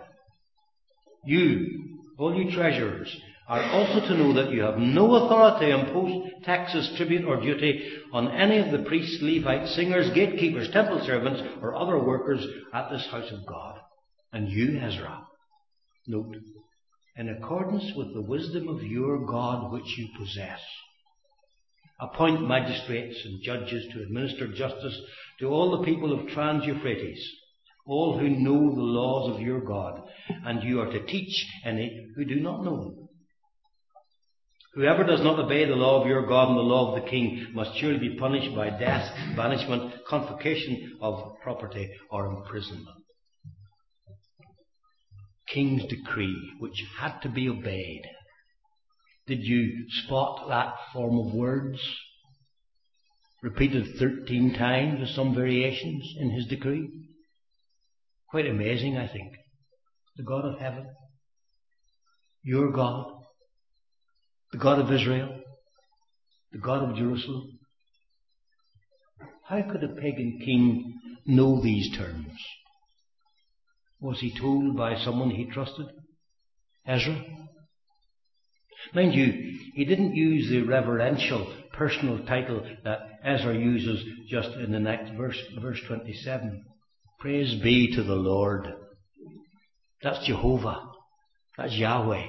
You, 1.25 1.99
all 2.17 2.33
you 2.33 2.49
treasurers, 2.51 3.13
are 3.49 3.63
also 3.63 4.07
to 4.07 4.17
know 4.17 4.33
that 4.33 4.51
you 4.51 4.61
have 4.61 4.77
no 4.77 5.15
authority 5.15 5.67
to 5.67 5.79
impose 5.79 6.31
taxes, 6.43 6.93
tribute, 6.95 7.25
or 7.25 7.41
duty 7.41 7.99
on 8.13 8.29
any 8.29 8.57
of 8.59 8.71
the 8.71 8.87
priests, 8.87 9.19
Levites, 9.21 9.75
singers, 9.75 10.09
gatekeepers, 10.13 10.71
temple 10.71 11.01
servants, 11.05 11.41
or 11.61 11.75
other 11.75 12.01
workers 12.01 12.45
at 12.73 12.89
this 12.89 13.05
house 13.07 13.31
of 13.31 13.45
God. 13.45 13.79
And 14.33 14.49
you, 14.49 14.79
Ezra, 14.79 15.25
note, 16.07 16.35
in 17.17 17.29
accordance 17.29 17.91
with 17.95 18.13
the 18.13 18.21
wisdom 18.21 18.67
of 18.67 18.83
your 18.83 19.25
God 19.25 19.71
which 19.71 19.97
you 19.97 20.07
possess, 20.17 20.59
appoint 21.99 22.47
magistrates 22.47 23.17
and 23.25 23.41
judges 23.41 23.87
to 23.91 24.01
administer 24.03 24.47
justice 24.47 24.99
to 25.39 25.47
all 25.47 25.77
the 25.77 25.85
people 25.85 26.13
of 26.13 26.27
Trans 26.27 26.65
Euphrates, 26.65 27.27
all 27.87 28.19
who 28.19 28.29
know 28.29 28.75
the 28.75 28.81
laws 28.81 29.33
of 29.33 29.41
your 29.41 29.61
God, 29.61 30.01
and 30.45 30.63
you 30.63 30.79
are 30.81 30.91
to 30.91 31.05
teach 31.05 31.45
any 31.65 32.07
who 32.15 32.25
do 32.25 32.35
not 32.35 32.63
know 32.63 32.77
them. 32.77 33.07
Whoever 34.75 35.03
does 35.03 35.21
not 35.21 35.39
obey 35.39 35.65
the 35.65 35.75
law 35.75 36.01
of 36.01 36.07
your 36.07 36.27
God 36.27 36.49
and 36.49 36.57
the 36.57 36.61
law 36.61 36.93
of 36.93 37.01
the 37.01 37.09
king 37.09 37.47
must 37.53 37.75
surely 37.77 37.97
be 37.97 38.15
punished 38.19 38.55
by 38.55 38.69
death, 38.69 39.11
banishment, 39.35 39.91
confiscation 40.07 40.99
of 41.01 41.39
property, 41.41 41.89
or 42.11 42.27
imprisonment. 42.27 42.96
King's 45.47 45.85
decree, 45.85 46.53
which 46.59 46.83
had 46.99 47.19
to 47.21 47.29
be 47.29 47.49
obeyed. 47.49 48.03
Did 49.27 49.39
you 49.43 49.85
spot 49.89 50.47
that 50.49 50.75
form 50.93 51.17
of 51.19 51.33
words? 51.33 51.79
Repeated 53.41 53.97
13 53.99 54.55
times 54.55 54.99
with 54.99 55.09
some 55.09 55.35
variations 55.35 56.03
in 56.19 56.31
his 56.31 56.47
decree. 56.47 56.89
Quite 58.29 58.47
amazing, 58.47 58.97
I 58.97 59.07
think. 59.07 59.33
The 60.17 60.23
God 60.23 60.45
of 60.45 60.59
heaven, 60.59 60.87
your 62.43 62.71
God, 62.71 63.05
the 64.51 64.57
God 64.57 64.79
of 64.79 64.91
Israel, 64.91 65.39
the 66.51 66.57
God 66.57 66.89
of 66.89 66.95
Jerusalem. 66.95 67.59
How 69.47 69.61
could 69.61 69.83
a 69.83 69.89
pagan 69.89 70.39
king 70.43 70.99
know 71.25 71.61
these 71.61 71.95
terms? 71.95 72.31
Was 73.99 74.19
he 74.19 74.37
told 74.37 74.77
by 74.77 74.97
someone 74.97 75.31
he 75.31 75.45
trusted? 75.45 75.87
Ezra? 76.85 77.23
Mind 78.93 79.13
you, 79.13 79.59
he 79.73 79.85
didn't 79.85 80.15
use 80.15 80.49
the 80.49 80.61
reverential 80.61 81.53
personal 81.73 82.25
title 82.25 82.63
that 82.83 82.99
Ezra 83.23 83.55
uses 83.55 84.03
just 84.29 84.49
in 84.51 84.71
the 84.71 84.79
next 84.79 85.11
verse, 85.17 85.39
verse 85.59 85.81
27. 85.87 86.63
Praise 87.19 87.55
be 87.61 87.95
to 87.95 88.03
the 88.03 88.15
Lord. 88.15 88.67
That's 90.03 90.25
Jehovah. 90.25 90.81
That's 91.57 91.73
Yahweh. 91.73 92.25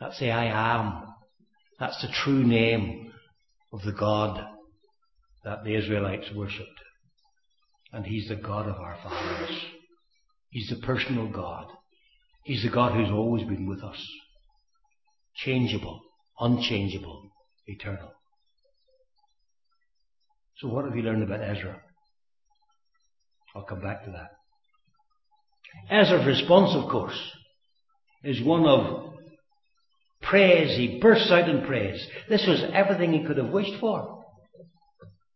That's 0.00 0.18
the 0.18 0.30
I 0.30 0.46
am. 0.46 1.04
That's 1.78 2.00
the 2.00 2.12
true 2.24 2.42
name 2.42 3.12
of 3.72 3.82
the 3.82 3.92
God 3.92 4.42
that 5.44 5.64
the 5.64 5.74
Israelites 5.74 6.30
worshipped. 6.34 6.68
And 7.92 8.06
He's 8.06 8.28
the 8.28 8.36
God 8.36 8.66
of 8.68 8.76
our 8.76 8.96
fathers. 9.02 9.64
He's 10.52 10.68
the 10.68 10.86
personal 10.86 11.26
God. 11.28 11.66
He's 12.44 12.62
the 12.62 12.70
God 12.70 12.94
who's 12.94 13.10
always 13.10 13.44
been 13.44 13.66
with 13.66 13.82
us. 13.82 14.00
Changeable, 15.34 16.00
unchangeable, 16.38 17.32
eternal. 17.66 18.12
So 20.58 20.68
what 20.68 20.84
have 20.84 20.94
you 20.94 21.02
learned 21.02 21.24
about 21.24 21.40
Ezra? 21.42 21.80
I'll 23.56 23.64
come 23.64 23.80
back 23.80 24.04
to 24.04 24.12
that. 24.12 24.30
Ezra's 25.90 26.26
response, 26.26 26.76
of 26.76 26.88
course, 26.90 27.18
is 28.22 28.40
one 28.42 28.66
of 28.66 29.12
Praise. 30.22 30.76
He 30.76 30.98
bursts 31.00 31.30
out 31.30 31.48
in 31.48 31.66
praise. 31.66 32.06
This 32.28 32.46
was 32.46 32.64
everything 32.72 33.12
he 33.12 33.24
could 33.26 33.36
have 33.36 33.50
wished 33.50 33.78
for. 33.80 34.24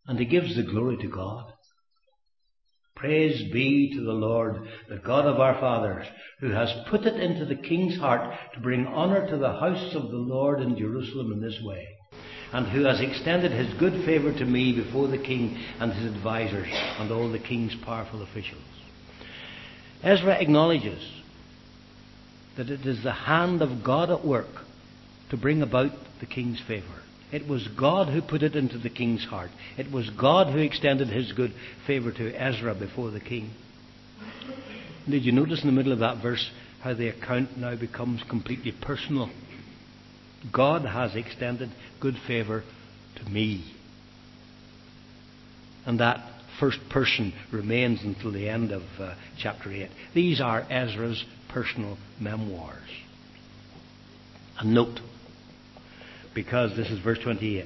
And 0.06 0.18
he 0.18 0.24
gives 0.24 0.54
the 0.54 0.62
glory 0.62 0.96
to 0.98 1.08
God. 1.08 1.52
Praise 2.96 3.52
be 3.52 3.92
to 3.94 4.00
the 4.02 4.12
Lord, 4.12 4.66
the 4.88 4.96
God 4.96 5.26
of 5.26 5.38
our 5.38 5.60
fathers, 5.60 6.06
who 6.40 6.50
has 6.50 6.72
put 6.88 7.04
it 7.04 7.20
into 7.20 7.44
the 7.44 7.54
king's 7.54 7.98
heart 7.98 8.34
to 8.54 8.60
bring 8.60 8.86
honour 8.86 9.28
to 9.28 9.36
the 9.36 9.52
house 9.52 9.94
of 9.94 10.10
the 10.10 10.16
Lord 10.16 10.62
in 10.62 10.78
Jerusalem 10.78 11.30
in 11.30 11.42
this 11.42 11.60
way, 11.62 11.86
and 12.54 12.66
who 12.66 12.84
has 12.84 13.00
extended 13.00 13.52
his 13.52 13.72
good 13.74 14.02
favour 14.06 14.32
to 14.32 14.46
me 14.46 14.72
before 14.72 15.08
the 15.08 15.18
king 15.18 15.58
and 15.78 15.92
his 15.92 16.10
advisers 16.10 16.68
and 16.98 17.12
all 17.12 17.30
the 17.30 17.38
king's 17.38 17.74
powerful 17.84 18.22
officials. 18.22 18.62
Ezra 20.02 20.40
acknowledges 20.40 21.22
that 22.56 22.70
it 22.70 22.86
is 22.86 23.02
the 23.02 23.12
hand 23.12 23.60
of 23.60 23.84
God 23.84 24.10
at 24.10 24.24
work 24.24 24.64
to 25.28 25.36
bring 25.36 25.60
about 25.60 25.92
the 26.20 26.26
king's 26.26 26.60
favour. 26.60 27.02
It 27.36 27.46
was 27.46 27.68
God 27.68 28.08
who 28.08 28.22
put 28.22 28.42
it 28.42 28.56
into 28.56 28.78
the 28.78 28.88
king's 28.88 29.26
heart. 29.26 29.50
It 29.76 29.92
was 29.92 30.08
God 30.08 30.46
who 30.46 30.58
extended 30.58 31.08
his 31.08 31.32
good 31.32 31.52
favour 31.86 32.10
to 32.10 32.32
Ezra 32.32 32.74
before 32.74 33.10
the 33.10 33.20
king. 33.20 33.50
Did 35.06 35.22
you 35.22 35.32
notice 35.32 35.60
in 35.60 35.66
the 35.66 35.74
middle 35.74 35.92
of 35.92 35.98
that 35.98 36.22
verse 36.22 36.50
how 36.80 36.94
the 36.94 37.08
account 37.08 37.58
now 37.58 37.76
becomes 37.76 38.22
completely 38.22 38.72
personal? 38.72 39.28
God 40.50 40.86
has 40.86 41.14
extended 41.14 41.68
good 42.00 42.16
favour 42.26 42.64
to 43.16 43.30
me. 43.30 43.70
And 45.84 46.00
that 46.00 46.26
first 46.58 46.78
person 46.88 47.34
remains 47.52 48.02
until 48.02 48.32
the 48.32 48.48
end 48.48 48.72
of 48.72 48.82
uh, 48.98 49.14
chapter 49.36 49.70
8. 49.70 49.90
These 50.14 50.40
are 50.40 50.66
Ezra's 50.70 51.22
personal 51.50 51.98
memoirs. 52.18 52.88
And 54.58 54.72
note, 54.72 55.00
because 56.36 56.76
this 56.76 56.90
is 56.90 57.00
verse 57.00 57.18
28 57.24 57.64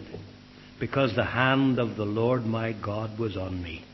because 0.79 1.15
the 1.17 1.25
hand 1.25 1.81
of 1.81 1.97
the 1.97 2.05
Lord 2.05 2.47
my 2.47 2.73
God 2.73 3.19
was 3.19 3.37
on 3.37 3.61
me. 3.61 3.85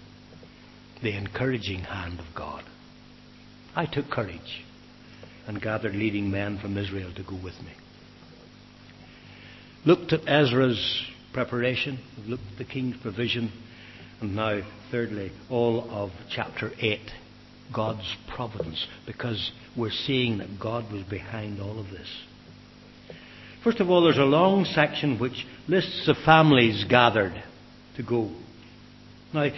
The 1.02 1.16
encouraging 1.16 1.80
hand 1.80 2.20
of 2.20 2.26
God. 2.36 2.62
I 3.74 3.86
took 3.86 4.10
courage 4.10 4.64
and 5.48 5.62
gathered 5.62 5.94
leading 5.94 6.30
men 6.30 6.58
from 6.58 6.76
Israel 6.76 7.10
to 7.16 7.22
go 7.22 7.34
with 7.42 7.54
me. 7.62 7.72
Looked 9.86 10.12
at 10.12 10.28
Ezra's 10.28 11.06
preparation, 11.32 11.98
looked 12.26 12.44
at 12.52 12.58
the 12.58 12.64
king's 12.64 12.98
provision, 12.98 13.50
and 14.20 14.36
now, 14.36 14.60
thirdly, 14.90 15.32
all 15.48 15.90
of 15.90 16.10
chapter 16.30 16.70
8, 16.78 17.00
God's 17.74 18.16
providence, 18.28 18.86
because 19.06 19.52
we're 19.74 19.90
seeing 19.90 20.38
that 20.38 20.60
God 20.60 20.92
was 20.92 21.02
behind 21.04 21.60
all 21.60 21.80
of 21.80 21.90
this. 21.90 22.08
First 23.66 23.80
of 23.80 23.90
all, 23.90 24.04
there's 24.04 24.16
a 24.16 24.22
long 24.22 24.64
section 24.64 25.18
which 25.18 25.44
lists 25.66 26.06
the 26.06 26.14
families 26.14 26.84
gathered 26.84 27.34
to 27.96 28.02
go. 28.04 28.30
Now, 29.34 29.50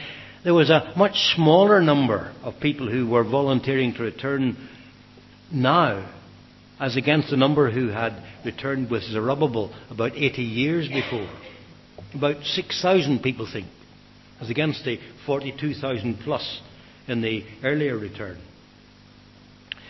there 0.42 0.54
was 0.54 0.70
a 0.70 0.94
much 0.96 1.34
smaller 1.34 1.82
number 1.82 2.32
of 2.42 2.58
people 2.58 2.90
who 2.90 3.06
were 3.06 3.22
volunteering 3.22 3.92
to 3.92 4.04
return 4.04 4.56
now 5.52 6.10
as 6.80 6.96
against 6.96 7.28
the 7.28 7.36
number 7.36 7.70
who 7.70 7.88
had 7.88 8.14
returned 8.46 8.90
with 8.90 9.02
Zerubbabel 9.02 9.74
about 9.90 10.12
80 10.16 10.42
years 10.42 10.88
before. 10.88 11.28
About 12.14 12.42
6,000 12.44 13.22
people 13.22 13.46
think, 13.52 13.66
as 14.40 14.48
against 14.48 14.86
the 14.86 14.98
42,000 15.26 16.20
plus 16.24 16.62
in 17.08 17.20
the 17.20 17.44
earlier 17.62 17.98
return. 17.98 18.38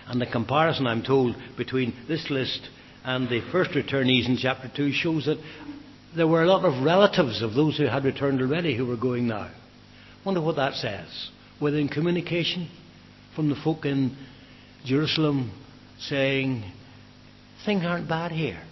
And 0.08 0.20
the 0.20 0.26
comparison, 0.26 0.88
I'm 0.88 1.04
told, 1.04 1.36
between 1.56 1.94
this 2.08 2.28
list 2.30 2.68
and 3.08 3.26
the 3.30 3.40
first 3.50 3.70
returnees 3.70 4.28
in 4.28 4.36
chapter 4.36 4.70
2 4.76 4.92
shows 4.92 5.24
that 5.24 5.38
there 6.14 6.26
were 6.26 6.42
a 6.42 6.46
lot 6.46 6.66
of 6.66 6.84
relatives 6.84 7.40
of 7.40 7.54
those 7.54 7.78
who 7.78 7.86
had 7.86 8.04
returned 8.04 8.42
already 8.42 8.76
who 8.76 8.84
were 8.84 8.98
going 8.98 9.26
now. 9.26 9.50
Wonder 10.26 10.42
what 10.42 10.56
that 10.56 10.74
says. 10.74 11.30
Within 11.58 11.88
communication 11.88 12.68
from 13.34 13.48
the 13.48 13.54
folk 13.64 13.86
in 13.86 14.14
Jerusalem 14.84 15.52
saying, 15.98 16.62
things 17.64 17.82
aren't 17.82 18.10
bad 18.10 18.30
here. 18.30 18.62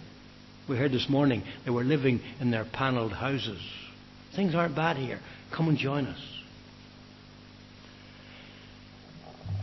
We 0.69 0.77
heard 0.77 0.91
this 0.91 1.09
morning 1.09 1.41
they 1.65 1.71
were 1.71 1.83
living 1.83 2.21
in 2.39 2.51
their 2.51 2.65
panelled 2.71 3.13
houses. 3.13 3.61
Things 4.35 4.53
aren't 4.53 4.75
bad 4.75 4.97
here. 4.97 5.19
Come 5.51 5.67
and 5.67 5.79
join 5.79 6.05
us. 6.05 6.21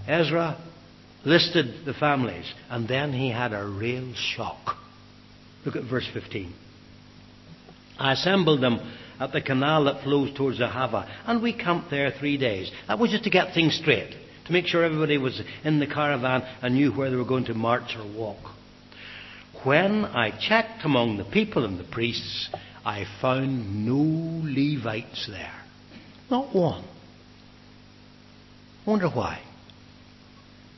Ezra 0.08 0.58
listed 1.24 1.84
the 1.84 1.94
families, 1.94 2.52
and 2.70 2.86
then 2.88 3.12
he 3.12 3.30
had 3.30 3.52
a 3.52 3.66
real 3.66 4.12
shock. 4.14 4.76
Look 5.64 5.76
at 5.76 5.84
verse 5.84 6.08
15. 6.12 6.52
I 7.98 8.12
assembled 8.12 8.60
them 8.60 8.80
at 9.20 9.32
the 9.32 9.40
canal 9.40 9.84
that 9.84 10.02
flows 10.02 10.36
towards 10.36 10.58
Ahava, 10.58 11.08
and 11.26 11.42
we 11.42 11.52
camped 11.52 11.90
there 11.90 12.10
three 12.10 12.36
days. 12.36 12.70
That 12.88 12.98
was 12.98 13.10
just 13.10 13.24
to 13.24 13.30
get 13.30 13.54
things 13.54 13.76
straight, 13.76 14.14
to 14.46 14.52
make 14.52 14.66
sure 14.66 14.84
everybody 14.84 15.18
was 15.18 15.40
in 15.64 15.78
the 15.78 15.86
caravan 15.86 16.42
and 16.60 16.74
knew 16.74 16.92
where 16.92 17.10
they 17.10 17.16
were 17.16 17.24
going 17.24 17.46
to 17.46 17.54
march 17.54 17.96
or 17.96 18.06
walk. 18.16 18.54
When 19.62 20.04
I 20.04 20.30
checked 20.30 20.84
among 20.84 21.16
the 21.16 21.24
people 21.24 21.64
and 21.64 21.78
the 21.78 21.84
priests, 21.84 22.50
I 22.84 23.06
found 23.22 23.86
no 23.86 24.42
Levites 24.44 25.26
there. 25.30 25.54
Not 26.30 26.54
one. 26.54 26.84
Wonder 28.84 29.08
why. 29.08 29.40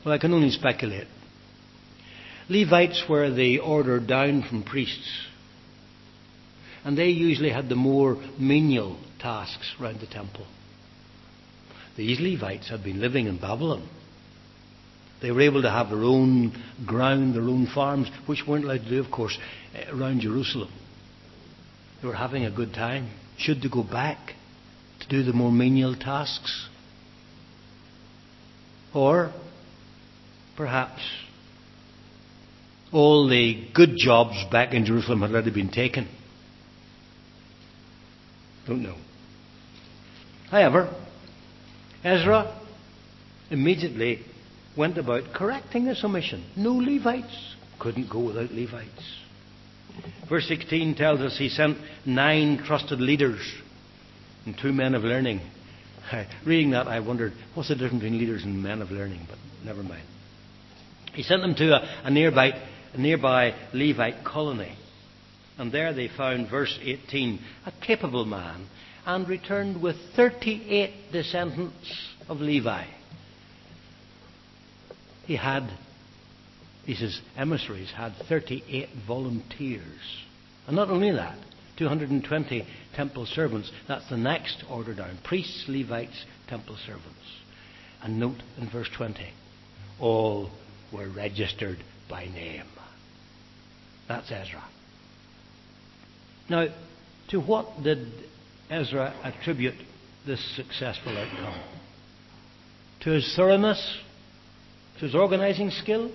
Well, 0.06 0.14
I 0.14 0.18
can 0.18 0.32
only 0.32 0.50
speculate. 0.50 1.08
Levites 2.48 3.02
were 3.08 3.28
the 3.28 3.58
order 3.58 3.98
down 3.98 4.44
from 4.48 4.62
priests. 4.62 5.26
And 6.84 6.96
they 6.96 7.08
usually 7.08 7.50
had 7.50 7.68
the 7.68 7.74
more 7.74 8.16
menial 8.38 9.00
tasks 9.18 9.74
round 9.80 9.98
the 9.98 10.06
temple. 10.06 10.46
These 11.96 12.20
Levites 12.20 12.70
had 12.70 12.84
been 12.84 13.00
living 13.00 13.26
in 13.26 13.40
Babylon. 13.40 13.88
They 15.20 15.32
were 15.32 15.40
able 15.40 15.62
to 15.62 15.70
have 15.70 15.88
their 15.88 16.04
own 16.04 16.52
ground, 16.86 17.34
their 17.34 17.42
own 17.42 17.66
farms, 17.74 18.08
which 18.26 18.44
weren't 18.46 18.64
allowed 18.64 18.84
to 18.84 18.88
do, 18.88 19.00
of 19.00 19.10
course, 19.10 19.36
eh, 19.74 19.90
around 19.90 20.20
Jerusalem. 20.20 20.70
They 22.00 22.06
were 22.06 22.14
having 22.14 22.44
a 22.44 22.50
good 22.52 22.72
time. 22.74 23.10
Should 23.38 23.60
they 23.60 23.68
go 23.68 23.82
back 23.82 24.34
to 25.00 25.08
do 25.08 25.24
the 25.24 25.32
more 25.32 25.50
menial 25.50 25.96
tasks? 25.96 26.68
Or 28.94 29.32
perhaps 30.56 31.00
all 32.92 33.28
the 33.28 33.68
good 33.74 33.96
jobs 33.96 34.36
back 34.50 34.72
in 34.72 34.84
Jerusalem 34.84 35.20
had 35.22 35.30
already 35.30 35.50
been 35.50 35.70
taken. 35.70 36.08
Don't 38.66 38.82
know. 38.82 38.96
However, 40.50 40.92
Ezra 42.02 42.58
immediately 43.50 44.20
went 44.76 44.98
about 44.98 45.32
correcting 45.34 45.84
this 45.84 46.02
omission. 46.04 46.44
No 46.56 46.72
Levites. 46.72 47.54
Couldn't 47.78 48.10
go 48.10 48.20
without 48.20 48.50
Levites. 48.50 49.20
Verse 50.28 50.46
16 50.48 50.94
tells 50.94 51.20
us 51.20 51.36
he 51.38 51.48
sent 51.48 51.78
nine 52.04 52.58
trusted 52.58 53.00
leaders 53.00 53.40
and 54.44 54.56
two 54.56 54.72
men 54.72 54.94
of 54.94 55.02
learning. 55.02 55.40
Reading 56.46 56.70
that, 56.70 56.86
I 56.86 57.00
wondered, 57.00 57.32
what's 57.54 57.68
the 57.68 57.74
difference 57.74 58.02
between 58.02 58.18
leaders 58.18 58.44
and 58.44 58.62
men 58.62 58.82
of 58.82 58.90
learning? 58.90 59.26
But 59.28 59.38
never 59.64 59.82
mind. 59.82 60.04
He 61.16 61.22
sent 61.22 61.40
them 61.40 61.54
to 61.54 61.72
a, 61.72 62.02
a 62.04 62.10
nearby, 62.10 62.52
a 62.92 62.98
nearby 62.98 63.54
Levite 63.72 64.22
colony. 64.22 64.76
And 65.56 65.72
there 65.72 65.94
they 65.94 66.08
found, 66.08 66.50
verse 66.50 66.78
18, 66.82 67.40
a 67.64 67.72
capable 67.84 68.26
man, 68.26 68.66
and 69.06 69.26
returned 69.26 69.80
with 69.80 69.96
38 70.14 71.12
descendants 71.12 72.10
of 72.28 72.42
Levi. 72.42 72.84
He 75.24 75.36
had, 75.36 75.70
he 76.84 76.94
says, 76.94 77.18
emissaries 77.34 77.90
had 77.96 78.12
38 78.28 78.90
volunteers. 79.06 80.22
And 80.66 80.76
not 80.76 80.90
only 80.90 81.12
that, 81.12 81.38
220 81.78 82.66
temple 82.94 83.24
servants. 83.24 83.72
That's 83.88 84.08
the 84.10 84.18
next 84.18 84.64
order 84.68 84.94
down. 84.94 85.18
Priests, 85.24 85.64
Levites, 85.66 86.26
temple 86.46 86.76
servants. 86.84 87.08
And 88.02 88.20
note 88.20 88.42
in 88.58 88.68
verse 88.68 88.90
20, 88.94 89.26
all 89.98 90.50
were 90.92 91.08
registered 91.08 91.78
by 92.08 92.24
name. 92.26 92.66
That's 94.08 94.30
Ezra. 94.30 94.62
Now, 96.48 96.68
to 97.28 97.40
what 97.40 97.82
did 97.82 98.06
Ezra 98.70 99.14
attribute 99.22 99.74
this 100.26 100.40
successful 100.54 101.16
outcome? 101.16 101.60
To 103.00 103.10
his 103.10 103.34
thoroughness? 103.36 103.98
To 104.98 105.06
his 105.06 105.14
organizing 105.14 105.70
skill? 105.70 106.10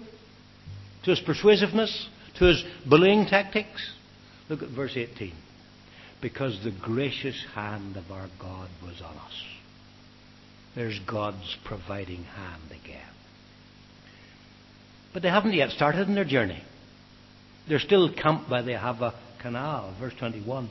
To 1.03 1.09
his 1.09 1.19
persuasiveness? 1.19 2.07
To 2.39 2.45
his 2.45 2.63
bullying 2.87 3.25
tactics? 3.25 3.93
Look 4.49 4.63
at 4.63 4.69
verse 4.69 4.93
18. 4.95 5.33
Because 6.21 6.63
the 6.63 6.71
gracious 6.71 7.45
hand 7.53 7.97
of 7.97 8.09
our 8.11 8.27
God 8.39 8.69
was 8.83 9.01
on 9.01 9.15
us. 9.17 9.43
There's 10.75 10.99
God's 10.99 11.57
providing 11.65 12.23
hand 12.23 12.71
again. 12.71 13.01
But 15.13 15.21
they 15.21 15.29
haven't 15.29 15.53
yet 15.53 15.71
started 15.71 16.07
in 16.07 16.15
their 16.15 16.25
journey. 16.25 16.61
They're 17.67 17.79
still 17.79 18.11
camped 18.13 18.49
by 18.49 18.61
the 18.61 18.71
Ahava 18.71 19.13
Canal, 19.41 19.95
verse 19.99 20.13
21. 20.19 20.69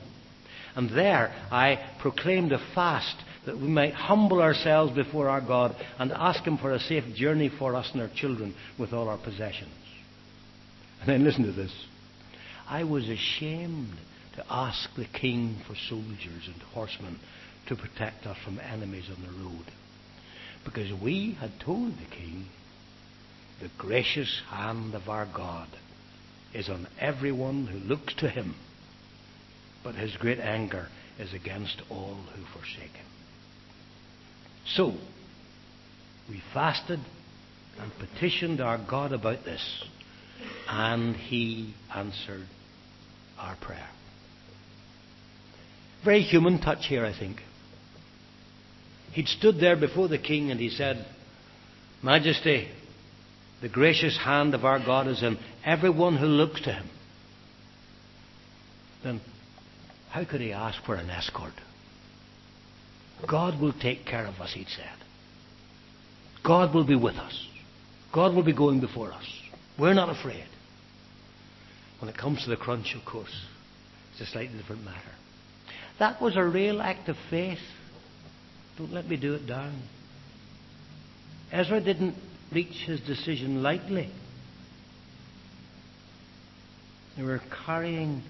And 0.76 0.90
there 0.90 1.34
I 1.50 1.78
proclaimed 2.00 2.52
a 2.52 2.58
fast 2.74 3.16
that 3.46 3.56
we 3.56 3.68
might 3.68 3.94
humble 3.94 4.40
ourselves 4.40 4.94
before 4.94 5.28
our 5.28 5.40
God 5.40 5.74
and 5.98 6.12
ask 6.12 6.42
Him 6.44 6.58
for 6.58 6.72
a 6.72 6.80
safe 6.80 7.14
journey 7.14 7.48
for 7.58 7.74
us 7.74 7.90
and 7.92 8.02
our 8.02 8.10
children 8.14 8.54
with 8.78 8.92
all 8.92 9.08
our 9.08 9.18
possessions. 9.18 9.70
And 11.00 11.08
then 11.08 11.24
listen 11.24 11.44
to 11.44 11.52
this. 11.52 11.72
I 12.68 12.84
was 12.84 13.08
ashamed 13.08 13.94
to 14.36 14.44
ask 14.48 14.94
the 14.94 15.06
king 15.06 15.56
for 15.66 15.74
soldiers 15.88 16.46
and 16.46 16.62
horsemen 16.74 17.18
to 17.66 17.76
protect 17.76 18.26
us 18.26 18.36
from 18.44 18.60
enemies 18.60 19.08
on 19.08 19.22
the 19.22 19.42
road. 19.42 19.66
Because 20.64 20.92
we 21.00 21.36
had 21.40 21.58
told 21.58 21.92
the 21.92 22.16
king 22.16 22.46
the 23.60 23.70
gracious 23.78 24.40
hand 24.48 24.94
of 24.94 25.08
our 25.08 25.26
God 25.26 25.68
is 26.54 26.68
on 26.68 26.88
everyone 26.98 27.66
who 27.66 27.78
looks 27.78 28.14
to 28.14 28.28
him, 28.28 28.54
but 29.84 29.94
his 29.94 30.16
great 30.16 30.40
anger 30.40 30.88
is 31.18 31.32
against 31.34 31.82
all 31.90 32.16
who 32.34 32.42
forsake 32.58 32.92
him. 32.92 33.06
So, 34.74 34.94
we 36.28 36.42
fasted 36.54 37.00
and 37.78 37.92
petitioned 37.98 38.60
our 38.60 38.78
God 38.78 39.12
about 39.12 39.44
this, 39.44 39.84
and 40.68 41.14
he 41.14 41.74
answered 41.94 42.46
our 43.38 43.56
prayer. 43.56 43.88
Very 46.04 46.22
human 46.22 46.60
touch 46.60 46.86
here, 46.86 47.04
I 47.04 47.16
think. 47.16 47.42
He'd 49.12 49.28
stood 49.28 49.60
there 49.60 49.76
before 49.76 50.08
the 50.08 50.18
king 50.18 50.50
and 50.50 50.58
he 50.60 50.70
said, 50.70 51.04
Majesty, 52.02 52.68
the 53.62 53.68
gracious 53.68 54.16
hand 54.16 54.54
of 54.54 54.64
our 54.64 54.78
God 54.78 55.06
is 55.06 55.22
in 55.22 55.38
everyone 55.64 56.16
who 56.16 56.26
looks 56.26 56.60
to 56.62 56.72
him. 56.72 56.88
Then 59.02 59.20
how 60.10 60.24
could 60.24 60.40
he 60.40 60.52
ask 60.52 60.82
for 60.84 60.94
an 60.94 61.10
escort? 61.10 61.52
God 63.28 63.60
will 63.60 63.72
take 63.72 64.06
care 64.06 64.26
of 64.26 64.40
us, 64.40 64.52
he'd 64.54 64.68
said. 64.68 64.86
God 66.42 66.74
will 66.74 66.86
be 66.86 66.96
with 66.96 67.16
us. 67.16 67.46
God 68.12 68.34
will 68.34 68.42
be 68.42 68.54
going 68.54 68.80
before 68.80 69.12
us. 69.12 69.26
We're 69.78 69.94
not 69.94 70.08
afraid. 70.08 70.46
When 72.00 72.08
it 72.08 72.16
comes 72.16 72.42
to 72.44 72.50
the 72.50 72.56
crunch, 72.56 72.94
of 72.98 73.04
course, 73.04 73.34
it's 74.12 74.22
a 74.22 74.32
slightly 74.32 74.56
different 74.56 74.84
matter. 74.84 74.98
That 75.98 76.20
was 76.20 76.36
a 76.36 76.42
real 76.42 76.80
act 76.80 77.08
of 77.10 77.16
faith. 77.28 77.58
Don't 78.78 78.92
let 78.92 79.06
me 79.06 79.18
do 79.18 79.34
it 79.34 79.46
down. 79.46 79.82
Ezra 81.52 81.80
didn't 81.80 82.14
reach 82.52 82.74
his 82.86 83.00
decision 83.00 83.62
lightly. 83.62 84.10
They 87.16 87.22
were 87.22 87.40
carrying 87.66 88.22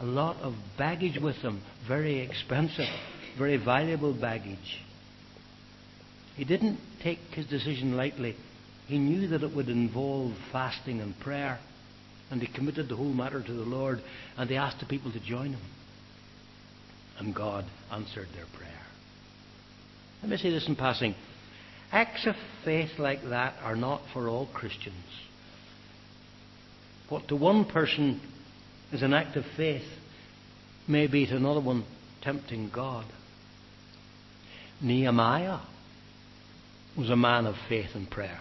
a 0.00 0.04
lot 0.04 0.36
of 0.36 0.54
baggage 0.76 1.18
with 1.20 1.40
them, 1.42 1.62
very 1.86 2.20
expensive, 2.20 2.88
very 3.36 3.56
valuable 3.56 4.12
baggage. 4.12 4.82
He 6.36 6.44
didn't 6.44 6.78
take 7.02 7.18
his 7.32 7.46
decision 7.46 7.96
lightly. 7.96 8.36
He 8.86 8.98
knew 8.98 9.28
that 9.28 9.42
it 9.42 9.54
would 9.54 9.68
involve 9.68 10.32
fasting 10.52 11.00
and 11.00 11.18
prayer, 11.20 11.58
and 12.30 12.40
he 12.40 12.46
committed 12.46 12.88
the 12.88 12.96
whole 12.96 13.12
matter 13.12 13.42
to 13.42 13.52
the 13.52 13.64
Lord, 13.64 14.00
and 14.36 14.48
he 14.48 14.56
asked 14.56 14.80
the 14.80 14.86
people 14.86 15.12
to 15.12 15.20
join 15.20 15.52
him. 15.52 15.60
And 17.18 17.34
God 17.34 17.64
answered 17.90 18.28
their 18.34 18.46
prayer. 18.56 18.68
Let 20.22 20.30
me 20.30 20.36
say 20.36 20.50
this 20.50 20.68
in 20.68 20.76
passing. 20.76 21.14
Acts 21.90 22.26
of 22.26 22.34
faith 22.64 22.98
like 22.98 23.22
that 23.30 23.54
are 23.62 23.76
not 23.76 24.02
for 24.12 24.28
all 24.28 24.46
Christians. 24.46 24.94
What 27.08 27.28
to 27.28 27.36
one 27.36 27.64
person 27.64 28.20
is 28.92 29.02
an 29.02 29.14
act 29.14 29.36
of 29.36 29.44
faith 29.56 29.86
may 30.86 31.06
be 31.06 31.26
to 31.26 31.36
another 31.36 31.60
one 31.60 31.84
tempting 32.22 32.70
God. 32.74 33.06
Nehemiah 34.80 35.60
was 36.96 37.10
a 37.10 37.16
man 37.16 37.46
of 37.46 37.54
faith 37.68 37.90
and 37.94 38.10
prayer. 38.10 38.40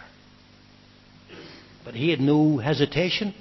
But 1.86 1.96
he 1.96 2.10
had 2.10 2.20
no 2.20 2.58
hesitation 2.58 3.34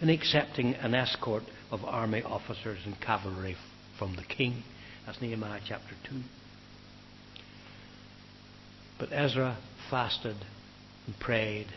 in 0.00 0.08
accepting 0.08 0.74
an 0.74 0.94
escort 0.94 1.44
of 1.70 1.84
army 1.84 2.22
officers 2.22 2.80
and 2.84 3.00
cavalry 3.00 3.56
from 3.98 4.16
the 4.16 4.22
king. 4.22 4.64
That's 5.06 5.20
Nehemiah 5.20 5.60
chapter 5.66 5.94
2. 6.08 6.16
But 9.00 9.08
Ezra 9.12 9.56
fasted 9.88 10.36
and 11.06 11.18
prayed 11.18 11.68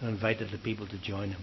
and 0.00 0.10
invited 0.10 0.50
the 0.50 0.58
people 0.58 0.86
to 0.86 0.98
join 0.98 1.30
him. 1.30 1.42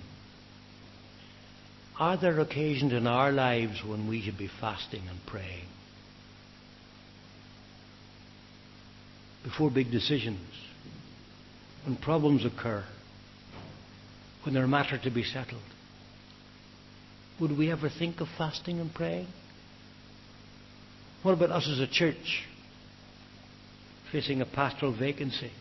Are 2.00 2.16
there 2.18 2.40
occasions 2.40 2.94
in 2.94 3.06
our 3.06 3.34
lives 3.34 3.84
when 3.86 4.08
we 4.08 4.22
should 4.22 4.38
be 4.38 4.50
fasting 4.62 5.02
and 5.10 5.20
praying? 5.28 5.66
Before 9.44 9.70
big 9.70 9.92
decisions, 9.92 10.40
when 11.86 11.98
problems 11.98 12.46
occur, 12.46 12.86
when 14.44 14.56
there 14.56 14.64
are 14.64 14.68
matters 14.68 15.02
to 15.04 15.12
be 15.12 15.24
settled, 15.24 15.62
would 17.42 17.58
we 17.58 17.70
ever 17.70 17.90
think 17.90 18.22
of 18.22 18.30
fasting 18.38 18.80
and 18.80 18.94
praying? 18.94 19.28
What 21.22 21.34
about 21.34 21.52
us 21.52 21.68
as 21.70 21.80
a 21.80 21.88
church? 21.88 22.46
Facing 24.14 24.42
a 24.42 24.46
pastoral 24.46 24.96
vacancy, 24.96 25.52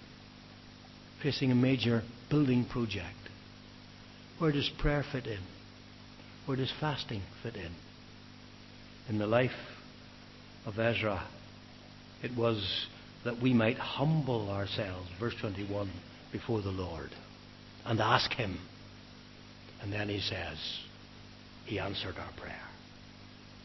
facing 1.23 1.51
a 1.51 1.55
major 1.55 2.03
building 2.29 2.67
project. 2.67 3.17
Where 4.38 4.53
does 4.53 4.71
prayer 4.79 5.03
fit 5.11 5.27
in? 5.27 5.38
Where 6.45 6.59
does 6.59 6.71
fasting 6.79 7.23
fit 7.43 7.57
in? 7.57 7.73
In 9.09 9.19
the 9.19 9.27
life 9.27 9.51
of 10.67 10.79
Ezra, 10.79 11.27
it 12.23 12.37
was 12.37 12.87
that 13.25 13.41
we 13.41 13.55
might 13.55 13.79
humble 13.79 14.51
ourselves, 14.51 15.09
verse 15.19 15.35
21, 15.41 15.91
before 16.31 16.61
the 16.61 16.71
Lord 16.71 17.11
and 17.87 18.01
ask 18.01 18.31
Him. 18.33 18.59
And 19.81 19.91
then 19.91 20.11
He 20.11 20.21
says, 20.21 20.59
He 21.65 21.79
answered 21.79 22.17
our 22.19 22.33
prayer. 22.41 22.61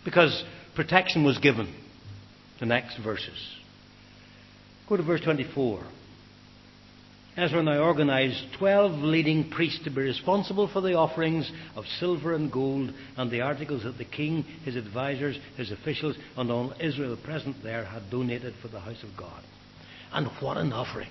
Because 0.06 0.44
protection 0.76 1.26
was 1.26 1.38
given. 1.40 1.74
The 2.60 2.66
next 2.66 2.98
verses. 3.04 3.58
Go 4.88 4.96
to 4.96 5.04
verse 5.04 5.22
24. 5.22 5.84
Ezra 7.36 7.62
now 7.62 7.80
organized 7.80 8.42
12 8.58 8.94
leading 9.00 9.50
priests 9.52 9.84
to 9.84 9.92
be 9.92 10.02
responsible 10.02 10.68
for 10.68 10.82
the 10.82 10.96
offerings 10.96 11.52
of 11.76 11.86
silver 12.00 12.34
and 12.34 12.52
gold 12.52 12.92
and 13.16 13.30
the 13.30 13.42
articles 13.42 13.84
that 13.84 14.00
the 14.00 14.06
king, 14.06 14.44
his 14.64 14.76
advisers, 14.76 15.38
his 15.56 15.72
officials, 15.72 16.16
and 16.36 16.50
all 16.50 16.74
Israel 16.80 17.16
present 17.16 17.62
there 17.62 17.86
had 17.86 18.10
donated 18.10 18.56
for 18.62 18.70
the 18.70 18.80
house 18.80 19.04
of 19.04 19.16
God. 19.16 19.44
And 20.12 20.28
what 20.40 20.58
an 20.58 20.74
offering! 20.74 21.10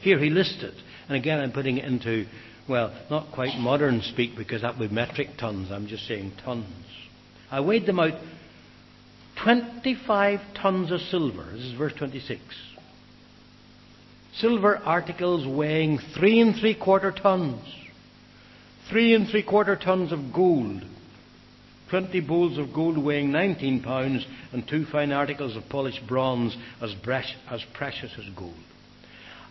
Here 0.00 0.18
he 0.18 0.28
listed, 0.28 0.74
and 1.08 1.16
again 1.16 1.40
I'm 1.40 1.52
putting 1.52 1.78
it 1.78 1.86
into, 1.86 2.26
well, 2.68 2.92
not 3.08 3.32
quite 3.32 3.56
modern 3.58 4.02
speak 4.02 4.36
because 4.36 4.60
that 4.62 4.76
would 4.76 4.90
be 4.90 4.94
metric 4.94 5.28
tons, 5.38 5.70
I'm 5.70 5.86
just 5.86 6.06
saying 6.06 6.32
tons. 6.44 6.66
I 7.50 7.60
weighed 7.60 7.86
them 7.86 8.00
out 8.00 8.20
25 9.42 10.40
tons 10.60 10.90
of 10.90 11.00
silver. 11.00 11.44
This 11.52 11.62
is 11.62 11.72
verse 11.72 11.94
26 11.94 12.42
silver 14.38 14.78
articles 14.78 15.46
weighing 15.46 15.98
three 16.14 16.40
and 16.40 16.56
three 16.56 16.74
quarter 16.74 17.12
tons, 17.12 17.62
three 18.88 19.14
and 19.14 19.28
three 19.28 19.42
quarter 19.42 19.76
tons 19.76 20.12
of 20.12 20.32
gold, 20.32 20.82
20 21.90 22.20
bowls 22.20 22.58
of 22.58 22.72
gold 22.72 22.96
weighing 22.96 23.30
19 23.30 23.82
pounds, 23.82 24.26
and 24.52 24.66
two 24.66 24.86
fine 24.86 25.12
articles 25.12 25.56
of 25.56 25.68
polished 25.68 26.06
bronze 26.06 26.56
as, 26.80 26.94
as 27.50 27.62
precious 27.74 28.12
as 28.18 28.34
gold. 28.34 28.54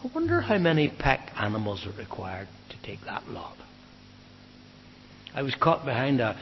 I 0.04 0.08
wonder 0.16 0.42
how 0.42 0.58
many 0.58 0.90
pack 0.90 1.32
animals 1.38 1.86
are 1.86 1.98
required 2.00 2.48
to 2.70 2.82
take 2.82 3.02
that 3.06 3.30
lot. 3.30 3.56
I 5.36 5.44
was 5.44 5.54
caught 5.54 5.86
behind 5.86 6.20
a, 6.20 6.36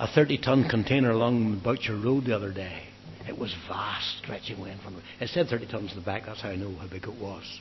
a 0.00 0.08
30 0.08 0.38
ton 0.38 0.68
container 0.68 1.10
along 1.10 1.60
Boucher 1.60 1.96
Road 1.96 2.24
the 2.24 2.34
other 2.34 2.52
day. 2.52 2.87
It 3.28 3.38
was 3.38 3.54
vast, 3.68 4.18
stretching 4.22 4.58
away 4.58 4.72
in 4.72 4.78
front 4.78 4.96
of 4.96 5.02
me. 5.02 5.08
It 5.20 5.28
said 5.28 5.48
30 5.48 5.66
tons 5.66 5.92
in 5.92 5.98
the 5.98 6.04
back, 6.04 6.24
that's 6.26 6.40
how 6.40 6.48
I 6.48 6.56
know 6.56 6.74
how 6.76 6.88
big 6.88 7.04
it 7.04 7.20
was. 7.20 7.60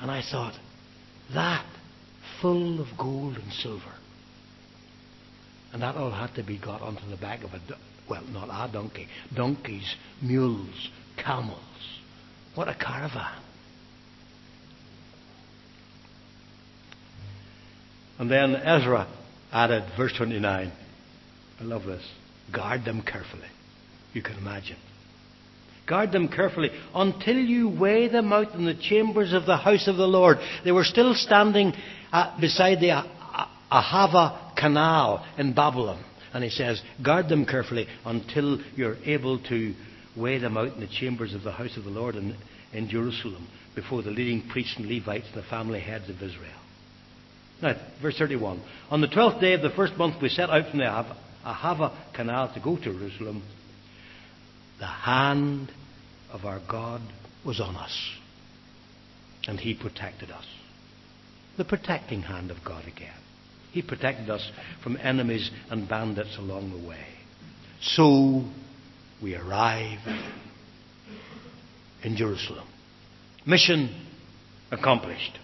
And 0.00 0.10
I 0.10 0.22
thought, 0.22 0.54
that 1.34 1.66
full 2.40 2.80
of 2.80 2.88
gold 2.98 3.36
and 3.36 3.52
silver. 3.52 3.92
And 5.72 5.82
that 5.82 5.96
all 5.96 6.10
had 6.10 6.34
to 6.36 6.42
be 6.42 6.58
got 6.58 6.80
onto 6.80 7.06
the 7.10 7.16
back 7.16 7.44
of 7.44 7.52
a, 7.52 7.60
well, 8.08 8.22
not 8.24 8.48
a 8.48 8.72
donkey, 8.72 9.08
donkeys, 9.34 9.94
mules, 10.22 10.88
camels. 11.16 11.60
What 12.54 12.68
a 12.68 12.74
caravan. 12.74 13.42
And 18.18 18.30
then 18.30 18.56
Ezra 18.56 19.06
added, 19.52 19.84
verse 19.96 20.14
29. 20.16 20.72
I 21.60 21.64
love 21.64 21.84
this. 21.84 22.02
Guard 22.50 22.84
them 22.86 23.02
carefully. 23.02 23.48
You 24.16 24.22
can 24.22 24.38
imagine. 24.38 24.78
Guard 25.86 26.10
them 26.10 26.28
carefully 26.28 26.70
until 26.94 27.36
you 27.36 27.68
weigh 27.68 28.08
them 28.08 28.32
out 28.32 28.54
in 28.54 28.64
the 28.64 28.72
chambers 28.72 29.34
of 29.34 29.44
the 29.44 29.58
house 29.58 29.86
of 29.88 29.96
the 29.96 30.08
Lord. 30.08 30.38
They 30.64 30.72
were 30.72 30.84
still 30.84 31.12
standing 31.12 31.74
uh, 32.10 32.40
beside 32.40 32.80
the 32.80 32.92
uh, 32.92 33.02
Ahava 33.70 34.56
Canal 34.56 35.22
in 35.36 35.52
Babylon. 35.52 36.02
And 36.32 36.42
he 36.42 36.48
says, 36.48 36.80
guard 37.04 37.28
them 37.28 37.44
carefully 37.44 37.88
until 38.06 38.58
you're 38.74 38.96
able 39.04 39.38
to 39.50 39.74
weigh 40.16 40.38
them 40.38 40.56
out 40.56 40.72
in 40.72 40.80
the 40.80 40.88
chambers 40.88 41.34
of 41.34 41.42
the 41.42 41.52
house 41.52 41.76
of 41.76 41.84
the 41.84 41.90
Lord 41.90 42.14
in, 42.14 42.34
in 42.72 42.88
Jerusalem 42.88 43.46
before 43.74 44.02
the 44.02 44.10
leading 44.10 44.48
priests 44.48 44.76
and 44.78 44.86
Levites 44.86 45.26
and 45.34 45.44
the 45.44 45.48
family 45.48 45.80
heads 45.80 46.08
of 46.08 46.16
Israel. 46.22 46.58
Now, 47.60 47.74
verse 48.00 48.16
31. 48.16 48.62
On 48.90 49.02
the 49.02 49.08
twelfth 49.08 49.42
day 49.42 49.52
of 49.52 49.60
the 49.60 49.76
first 49.76 49.94
month, 49.98 50.22
we 50.22 50.30
set 50.30 50.48
out 50.48 50.70
from 50.70 50.78
the 50.78 51.04
Ahava 51.44 51.92
Canal 52.14 52.54
to 52.54 52.60
go 52.60 52.76
to 52.76 52.82
Jerusalem 52.82 53.42
the 54.78 54.86
hand 54.86 55.72
of 56.30 56.44
our 56.44 56.60
God 56.68 57.00
was 57.44 57.60
on 57.60 57.76
us. 57.76 57.96
And 59.46 59.58
He 59.58 59.74
protected 59.74 60.30
us. 60.30 60.44
The 61.56 61.64
protecting 61.64 62.22
hand 62.22 62.50
of 62.50 62.58
God 62.64 62.86
again. 62.86 63.14
He 63.72 63.82
protected 63.82 64.30
us 64.30 64.50
from 64.82 64.96
enemies 65.00 65.50
and 65.70 65.88
bandits 65.88 66.36
along 66.38 66.70
the 66.70 66.88
way. 66.88 67.04
So 67.80 68.44
we 69.22 69.34
arrived 69.34 70.02
in 72.02 72.16
Jerusalem. 72.16 72.66
Mission 73.46 73.94
accomplished. 74.70 75.38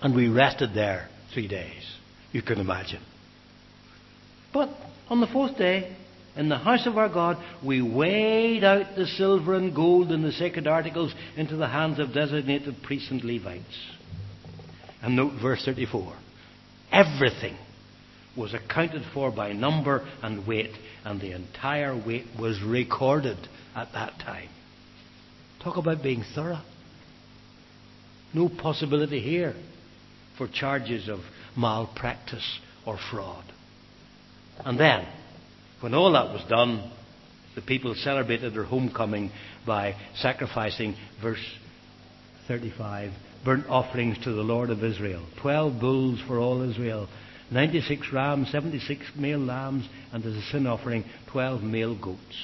And 0.00 0.14
we 0.14 0.28
rested 0.28 0.74
there 0.74 1.08
three 1.32 1.48
days. 1.48 1.82
You 2.32 2.42
can 2.42 2.58
imagine. 2.58 3.02
But 4.52 4.70
on 5.08 5.20
the 5.20 5.26
fourth 5.26 5.56
day, 5.56 5.96
in 6.38 6.48
the 6.48 6.56
house 6.56 6.86
of 6.86 6.96
our 6.96 7.08
God, 7.08 7.36
we 7.64 7.82
weighed 7.82 8.62
out 8.62 8.94
the 8.94 9.06
silver 9.06 9.54
and 9.54 9.74
gold 9.74 10.12
and 10.12 10.24
the 10.24 10.30
sacred 10.30 10.68
articles 10.68 11.12
into 11.36 11.56
the 11.56 11.66
hands 11.66 11.98
of 11.98 12.14
designated 12.14 12.76
priests 12.84 13.10
and 13.10 13.24
Levites. 13.24 13.64
And 15.02 15.16
note 15.16 15.32
verse 15.42 15.64
34. 15.64 16.14
Everything 16.92 17.56
was 18.36 18.54
accounted 18.54 19.02
for 19.12 19.32
by 19.32 19.52
number 19.52 20.06
and 20.22 20.46
weight, 20.46 20.70
and 21.04 21.20
the 21.20 21.32
entire 21.32 21.96
weight 21.96 22.26
was 22.38 22.62
recorded 22.62 23.36
at 23.74 23.92
that 23.94 24.12
time. 24.20 24.48
Talk 25.60 25.76
about 25.76 26.04
being 26.04 26.22
thorough. 26.36 26.62
No 28.32 28.48
possibility 28.48 29.18
here 29.18 29.56
for 30.36 30.46
charges 30.46 31.08
of 31.08 31.18
malpractice 31.56 32.60
or 32.86 32.96
fraud. 33.10 33.44
And 34.64 34.78
then, 34.78 35.04
when 35.80 35.94
all 35.94 36.12
that 36.12 36.32
was 36.32 36.42
done, 36.48 36.90
the 37.54 37.62
people 37.62 37.94
celebrated 37.94 38.54
their 38.54 38.64
homecoming 38.64 39.30
by 39.66 39.94
sacrificing, 40.16 40.94
verse 41.22 41.44
35, 42.46 43.12
burnt 43.44 43.66
offerings 43.68 44.18
to 44.24 44.32
the 44.32 44.42
Lord 44.42 44.70
of 44.70 44.82
Israel. 44.82 45.24
Twelve 45.40 45.80
bulls 45.80 46.20
for 46.26 46.38
all 46.38 46.62
Israel, 46.62 47.08
96 47.50 48.12
rams, 48.12 48.50
76 48.50 49.02
male 49.16 49.38
lambs, 49.38 49.88
and 50.12 50.24
as 50.24 50.34
a 50.34 50.42
sin 50.50 50.66
offering, 50.66 51.04
12 51.30 51.62
male 51.62 51.94
goats. 51.94 52.36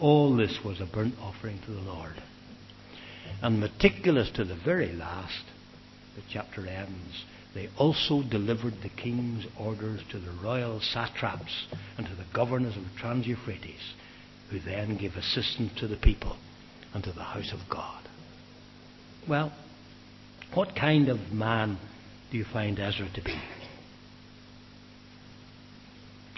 All 0.00 0.36
this 0.36 0.58
was 0.64 0.80
a 0.80 0.86
burnt 0.86 1.14
offering 1.20 1.58
to 1.66 1.70
the 1.72 1.80
Lord. 1.80 2.14
And 3.42 3.60
meticulous 3.60 4.30
to 4.32 4.44
the 4.44 4.58
very 4.64 4.92
last, 4.92 5.44
the 6.14 6.22
chapter 6.30 6.66
ends 6.66 7.24
they 7.54 7.68
also 7.76 8.22
delivered 8.22 8.80
the 8.82 8.88
king's 8.88 9.46
orders 9.58 10.00
to 10.10 10.18
the 10.18 10.30
royal 10.42 10.80
satraps 10.80 11.66
and 11.98 12.06
to 12.06 12.14
the 12.14 12.24
governors 12.32 12.76
of 12.76 12.84
Trans 12.96 13.26
Euphrates, 13.26 13.94
who 14.50 14.58
then 14.58 14.96
gave 14.96 15.16
assistance 15.16 15.72
to 15.78 15.86
the 15.86 15.96
people 15.96 16.36
and 16.94 17.04
to 17.04 17.12
the 17.12 17.22
house 17.22 17.52
of 17.52 17.68
God. 17.68 18.08
Well, 19.28 19.52
what 20.54 20.74
kind 20.74 21.08
of 21.08 21.32
man 21.32 21.78
do 22.30 22.38
you 22.38 22.44
find 22.44 22.78
Ezra 22.78 23.08
to 23.14 23.22
be? 23.22 23.40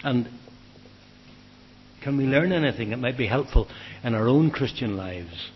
And 0.03 0.29
can 2.01 2.17
we 2.17 2.25
learn 2.25 2.51
anything 2.51 2.91
that 2.91 2.99
might 2.99 3.17
be 3.17 3.27
helpful 3.27 3.67
in 4.03 4.13
our 4.13 4.27
own 4.27 4.51
Christian 4.51 4.95
lives 4.95 5.49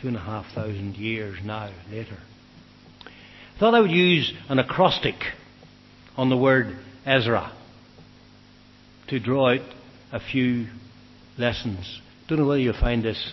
two 0.00 0.08
and 0.08 0.16
a 0.16 0.20
half 0.20 0.46
thousand 0.54 0.96
years 0.96 1.38
now 1.44 1.70
later? 1.90 2.18
Thought 3.62 3.74
I 3.74 3.80
would 3.80 3.92
use 3.92 4.34
an 4.48 4.58
acrostic 4.58 5.14
on 6.16 6.30
the 6.30 6.36
word 6.36 6.76
Ezra 7.06 7.52
to 9.06 9.20
draw 9.20 9.52
out 9.52 9.60
a 10.10 10.18
few 10.18 10.66
lessons. 11.38 12.00
Don't 12.26 12.40
know 12.40 12.46
whether 12.48 12.58
you'll 12.58 12.74
find 12.74 13.04
this 13.04 13.32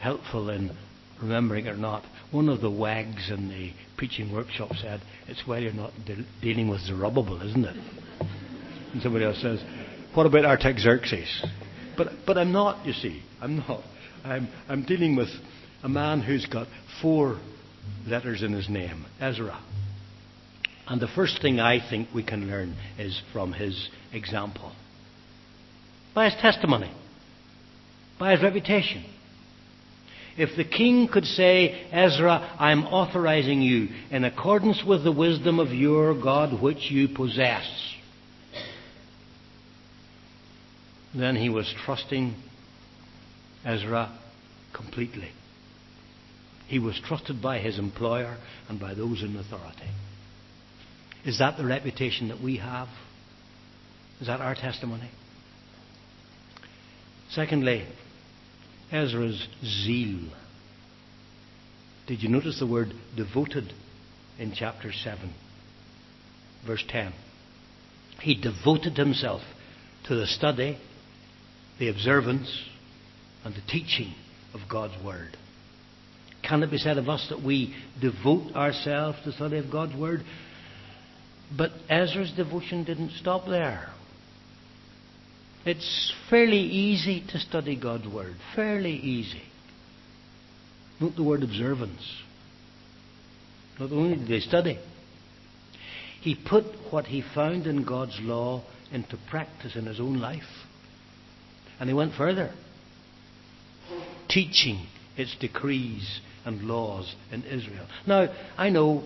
helpful 0.00 0.50
in 0.50 0.70
remembering 1.18 1.64
it 1.64 1.70
or 1.70 1.76
not. 1.78 2.04
One 2.30 2.50
of 2.50 2.60
the 2.60 2.70
wags 2.70 3.30
in 3.30 3.48
the 3.48 3.72
preaching 3.96 4.34
workshop 4.34 4.72
said, 4.82 5.00
It's 5.28 5.46
why 5.46 5.60
you're 5.60 5.72
not 5.72 5.92
de- 6.04 6.26
dealing 6.42 6.68
with 6.68 6.82
Zerubbabel, 6.82 7.40
isn't 7.40 7.64
it? 7.64 7.76
And 8.92 9.00
somebody 9.00 9.24
else 9.24 9.40
says, 9.40 9.64
What 10.12 10.26
about 10.26 10.44
Artaxerxes? 10.44 11.42
But, 11.96 12.08
but 12.26 12.36
I'm 12.36 12.52
not, 12.52 12.84
you 12.84 12.92
see. 12.92 13.22
I'm 13.40 13.56
not. 13.66 13.80
I'm, 14.24 14.46
I'm 14.68 14.82
dealing 14.82 15.16
with 15.16 15.30
a 15.82 15.88
man 15.88 16.20
who's 16.20 16.44
got 16.44 16.66
four 17.00 17.38
letters 18.06 18.42
in 18.42 18.52
his 18.52 18.68
name, 18.68 19.04
Ezra. 19.20 19.58
And 20.86 21.00
the 21.00 21.08
first 21.08 21.40
thing 21.40 21.60
I 21.60 21.78
think 21.88 22.08
we 22.14 22.22
can 22.22 22.48
learn 22.48 22.76
is 22.98 23.20
from 23.32 23.52
his 23.52 23.88
example. 24.12 24.72
By 26.14 26.28
his 26.28 26.40
testimony, 26.40 26.92
by 28.18 28.32
his 28.32 28.42
reputation. 28.42 29.04
If 30.36 30.56
the 30.56 30.64
king 30.64 31.08
could 31.08 31.24
say, 31.24 31.86
Ezra, 31.92 32.56
I 32.58 32.72
am 32.72 32.84
authorizing 32.84 33.62
you 33.62 33.88
in 34.10 34.24
accordance 34.24 34.82
with 34.84 35.04
the 35.04 35.12
wisdom 35.12 35.60
of 35.60 35.72
your 35.72 36.20
God 36.20 36.60
which 36.60 36.90
you 36.90 37.08
possess, 37.08 37.64
then 41.14 41.36
he 41.36 41.48
was 41.48 41.72
trusting 41.84 42.34
Ezra 43.64 44.18
completely. 44.72 45.30
He 46.66 46.78
was 46.78 47.00
trusted 47.04 47.42
by 47.42 47.58
his 47.58 47.78
employer 47.78 48.36
and 48.68 48.80
by 48.80 48.94
those 48.94 49.22
in 49.22 49.36
authority. 49.36 49.90
Is 51.24 51.38
that 51.38 51.56
the 51.56 51.64
reputation 51.64 52.28
that 52.28 52.40
we 52.40 52.56
have? 52.58 52.88
Is 54.20 54.26
that 54.26 54.40
our 54.40 54.54
testimony? 54.54 55.10
Secondly, 57.30 57.86
Ezra's 58.92 59.48
zeal. 59.64 60.30
Did 62.06 62.22
you 62.22 62.28
notice 62.28 62.58
the 62.58 62.66
word 62.66 62.92
devoted 63.16 63.72
in 64.38 64.52
chapter 64.54 64.92
7, 64.92 65.32
verse 66.66 66.84
10? 66.88 67.12
He 68.20 68.34
devoted 68.34 68.96
himself 68.96 69.42
to 70.06 70.14
the 70.14 70.26
study, 70.26 70.78
the 71.78 71.88
observance, 71.88 72.48
and 73.44 73.54
the 73.54 73.62
teaching 73.68 74.14
of 74.52 74.60
God's 74.68 75.02
Word. 75.02 75.36
Can 76.48 76.62
it 76.62 76.70
be 76.70 76.78
said 76.78 76.98
of 76.98 77.08
us 77.08 77.26
that 77.30 77.42
we 77.42 77.74
devote 78.00 78.54
ourselves 78.54 79.18
to 79.20 79.30
the 79.30 79.36
study 79.36 79.58
of 79.58 79.70
God's 79.70 79.96
Word? 79.96 80.22
But 81.56 81.70
Ezra's 81.88 82.32
devotion 82.32 82.84
didn't 82.84 83.12
stop 83.12 83.46
there. 83.46 83.88
It's 85.64 86.12
fairly 86.28 86.58
easy 86.58 87.24
to 87.30 87.38
study 87.38 87.76
God's 87.76 88.06
Word. 88.06 88.36
Fairly 88.54 88.92
easy. 88.92 89.42
Note 91.00 91.16
the 91.16 91.24
word 91.24 91.42
observance. 91.42 92.22
Not 93.80 93.90
only 93.90 94.16
did 94.16 94.28
they 94.28 94.40
study, 94.40 94.78
he 96.20 96.36
put 96.36 96.64
what 96.90 97.06
he 97.06 97.22
found 97.34 97.66
in 97.66 97.84
God's 97.84 98.18
law 98.20 98.62
into 98.92 99.18
practice 99.28 99.74
in 99.74 99.86
his 99.86 99.98
own 99.98 100.18
life. 100.20 100.42
And 101.80 101.88
he 101.88 101.94
went 101.94 102.14
further, 102.14 102.52
teaching 104.28 104.86
its 105.16 105.36
decrees 105.40 106.20
and 106.44 106.62
laws 106.62 107.14
in 107.32 107.42
Israel. 107.44 107.86
Now, 108.06 108.28
I 108.56 108.70
know 108.70 109.02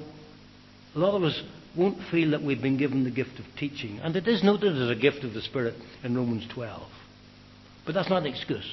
a 0.94 0.98
lot 0.98 1.14
of 1.14 1.22
us 1.22 1.40
won't 1.76 1.98
feel 2.10 2.32
that 2.32 2.42
we've 2.42 2.60
been 2.60 2.76
given 2.76 3.04
the 3.04 3.10
gift 3.10 3.38
of 3.38 3.44
teaching. 3.58 4.00
And 4.00 4.16
it 4.16 4.26
is 4.26 4.42
noted 4.42 4.76
as 4.76 4.90
a 4.90 5.00
gift 5.00 5.24
of 5.24 5.34
the 5.34 5.42
Spirit 5.42 5.74
in 6.02 6.16
Romans 6.16 6.46
12. 6.52 6.82
But 7.86 7.94
that's 7.94 8.10
not 8.10 8.22
an 8.22 8.32
excuse. 8.32 8.68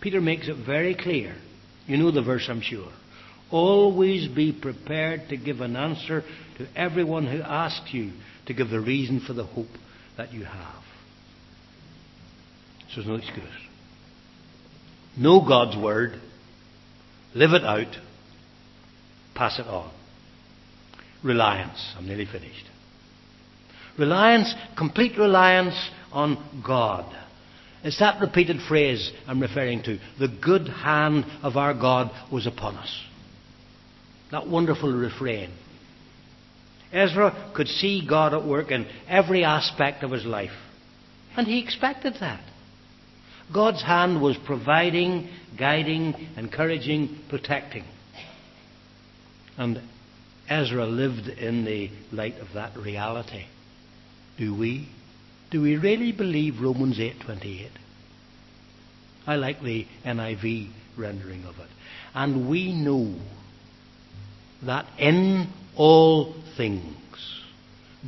Peter 0.00 0.20
makes 0.20 0.48
it 0.48 0.64
very 0.64 0.94
clear. 0.94 1.34
You 1.86 1.96
know 1.96 2.10
the 2.10 2.22
verse, 2.22 2.46
I'm 2.48 2.60
sure. 2.60 2.90
Always 3.50 4.28
be 4.28 4.52
prepared 4.52 5.28
to 5.28 5.36
give 5.36 5.60
an 5.60 5.76
answer 5.76 6.22
to 6.58 6.66
everyone 6.76 7.26
who 7.26 7.42
asks 7.42 7.92
you 7.92 8.12
to 8.46 8.54
give 8.54 8.70
the 8.70 8.80
reason 8.80 9.20
for 9.20 9.32
the 9.32 9.44
hope 9.44 9.66
that 10.16 10.32
you 10.32 10.44
have. 10.44 10.82
So 12.90 12.96
there's 12.96 13.06
no 13.06 13.14
excuse. 13.16 13.44
Know 15.16 15.40
God's 15.46 15.76
Word, 15.76 16.20
live 17.34 17.52
it 17.52 17.64
out, 17.64 17.96
pass 19.34 19.58
it 19.58 19.66
on. 19.66 19.92
Reliance. 21.22 21.94
I'm 21.96 22.06
nearly 22.06 22.26
finished. 22.26 22.66
Reliance, 23.98 24.54
complete 24.76 25.16
reliance 25.18 25.90
on 26.12 26.62
God. 26.66 27.14
It's 27.82 27.98
that 27.98 28.20
repeated 28.20 28.60
phrase 28.66 29.12
I'm 29.26 29.40
referring 29.40 29.82
to. 29.84 29.98
The 30.18 30.28
good 30.28 30.68
hand 30.68 31.26
of 31.42 31.56
our 31.56 31.74
God 31.74 32.10
was 32.32 32.46
upon 32.46 32.76
us. 32.76 33.04
That 34.30 34.48
wonderful 34.48 34.92
refrain. 34.92 35.52
Ezra 36.92 37.52
could 37.54 37.68
see 37.68 38.06
God 38.08 38.34
at 38.34 38.44
work 38.44 38.70
in 38.70 38.86
every 39.08 39.44
aspect 39.44 40.02
of 40.02 40.12
his 40.12 40.24
life. 40.24 40.52
And 41.36 41.46
he 41.46 41.62
expected 41.62 42.14
that. 42.20 42.40
God's 43.52 43.82
hand 43.82 44.22
was 44.22 44.36
providing, 44.36 45.28
guiding, 45.58 46.14
encouraging, 46.36 47.18
protecting. 47.28 47.84
And 49.56 49.80
Ezra 50.48 50.86
lived 50.86 51.28
in 51.28 51.64
the 51.64 51.90
light 52.10 52.38
of 52.38 52.48
that 52.54 52.76
reality. 52.76 53.44
Do 54.38 54.54
we? 54.54 54.88
Do 55.50 55.62
we 55.62 55.76
really 55.76 56.12
believe 56.12 56.60
Romans 56.60 56.98
8:28? 56.98 57.70
I 59.26 59.36
like 59.36 59.62
the 59.62 59.86
NIV 60.04 60.70
rendering 60.96 61.44
of 61.44 61.58
it. 61.58 61.70
And 62.14 62.48
we 62.48 62.72
know 62.72 63.14
that 64.62 64.86
in 64.98 65.48
all 65.76 66.34
things 66.56 67.42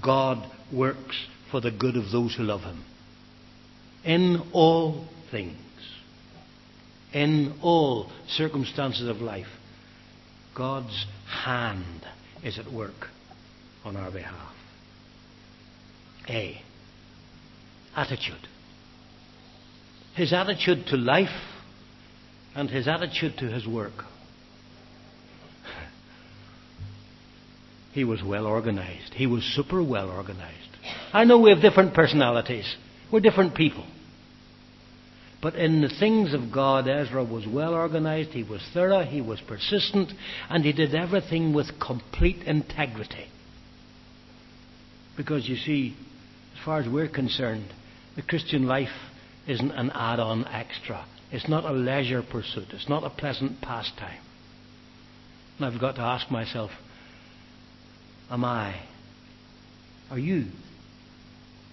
God 0.00 0.44
works 0.72 1.16
for 1.50 1.60
the 1.60 1.70
good 1.70 1.96
of 1.96 2.10
those 2.10 2.34
who 2.34 2.42
love 2.42 2.62
him. 2.62 2.84
In 4.04 4.42
all 4.52 5.06
things. 5.30 5.56
In 7.12 7.58
all 7.62 8.10
circumstances 8.28 9.08
of 9.08 9.18
life. 9.18 9.46
God's 10.54 11.06
hand 11.44 12.02
is 12.42 12.58
at 12.58 12.72
work 12.72 13.08
on 13.84 13.96
our 13.96 14.10
behalf. 14.10 14.54
A. 16.28 16.60
Attitude. 17.94 18.48
His 20.14 20.32
attitude 20.32 20.86
to 20.88 20.96
life 20.96 21.28
and 22.54 22.70
his 22.70 22.88
attitude 22.88 23.36
to 23.38 23.48
his 23.48 23.66
work. 23.66 24.04
He 27.92 28.04
was 28.04 28.22
well 28.22 28.46
organized. 28.46 29.14
He 29.14 29.26
was 29.26 29.42
super 29.42 29.82
well 29.82 30.10
organized. 30.10 30.68
I 31.12 31.24
know 31.24 31.38
we 31.38 31.50
have 31.50 31.62
different 31.62 31.94
personalities. 31.94 32.76
We're 33.10 33.20
different 33.20 33.54
people. 33.54 33.86
But 35.46 35.54
in 35.54 35.80
the 35.80 35.88
things 35.88 36.34
of 36.34 36.50
God, 36.50 36.88
Ezra 36.88 37.22
was 37.22 37.46
well 37.46 37.72
organized, 37.72 38.30
he 38.30 38.42
was 38.42 38.60
thorough, 38.74 39.04
he 39.04 39.20
was 39.20 39.40
persistent, 39.42 40.10
and 40.50 40.64
he 40.64 40.72
did 40.72 40.92
everything 40.92 41.54
with 41.54 41.78
complete 41.78 42.38
integrity. 42.48 43.28
Because 45.16 45.48
you 45.48 45.54
see, 45.54 45.96
as 46.58 46.64
far 46.64 46.80
as 46.80 46.88
we're 46.88 47.06
concerned, 47.06 47.72
the 48.16 48.22
Christian 48.22 48.66
life 48.66 48.88
isn't 49.46 49.70
an 49.70 49.92
add 49.94 50.18
on 50.18 50.48
extra. 50.48 51.06
It's 51.30 51.48
not 51.48 51.64
a 51.64 51.70
leisure 51.70 52.24
pursuit. 52.24 52.66
It's 52.72 52.88
not 52.88 53.04
a 53.04 53.10
pleasant 53.10 53.60
pastime. 53.60 54.18
And 55.58 55.66
I've 55.66 55.80
got 55.80 55.94
to 55.94 56.02
ask 56.02 56.28
myself, 56.28 56.72
am 58.32 58.44
I? 58.44 58.80
Are 60.10 60.18
you 60.18 60.46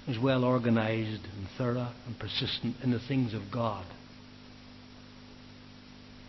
as 0.07 0.19
well 0.19 0.43
organized 0.43 1.23
and 1.35 1.47
thorough 1.57 1.91
and 2.05 2.19
persistent 2.19 2.75
in 2.83 2.91
the 2.91 2.99
things 2.99 3.33
of 3.33 3.51
God 3.51 3.85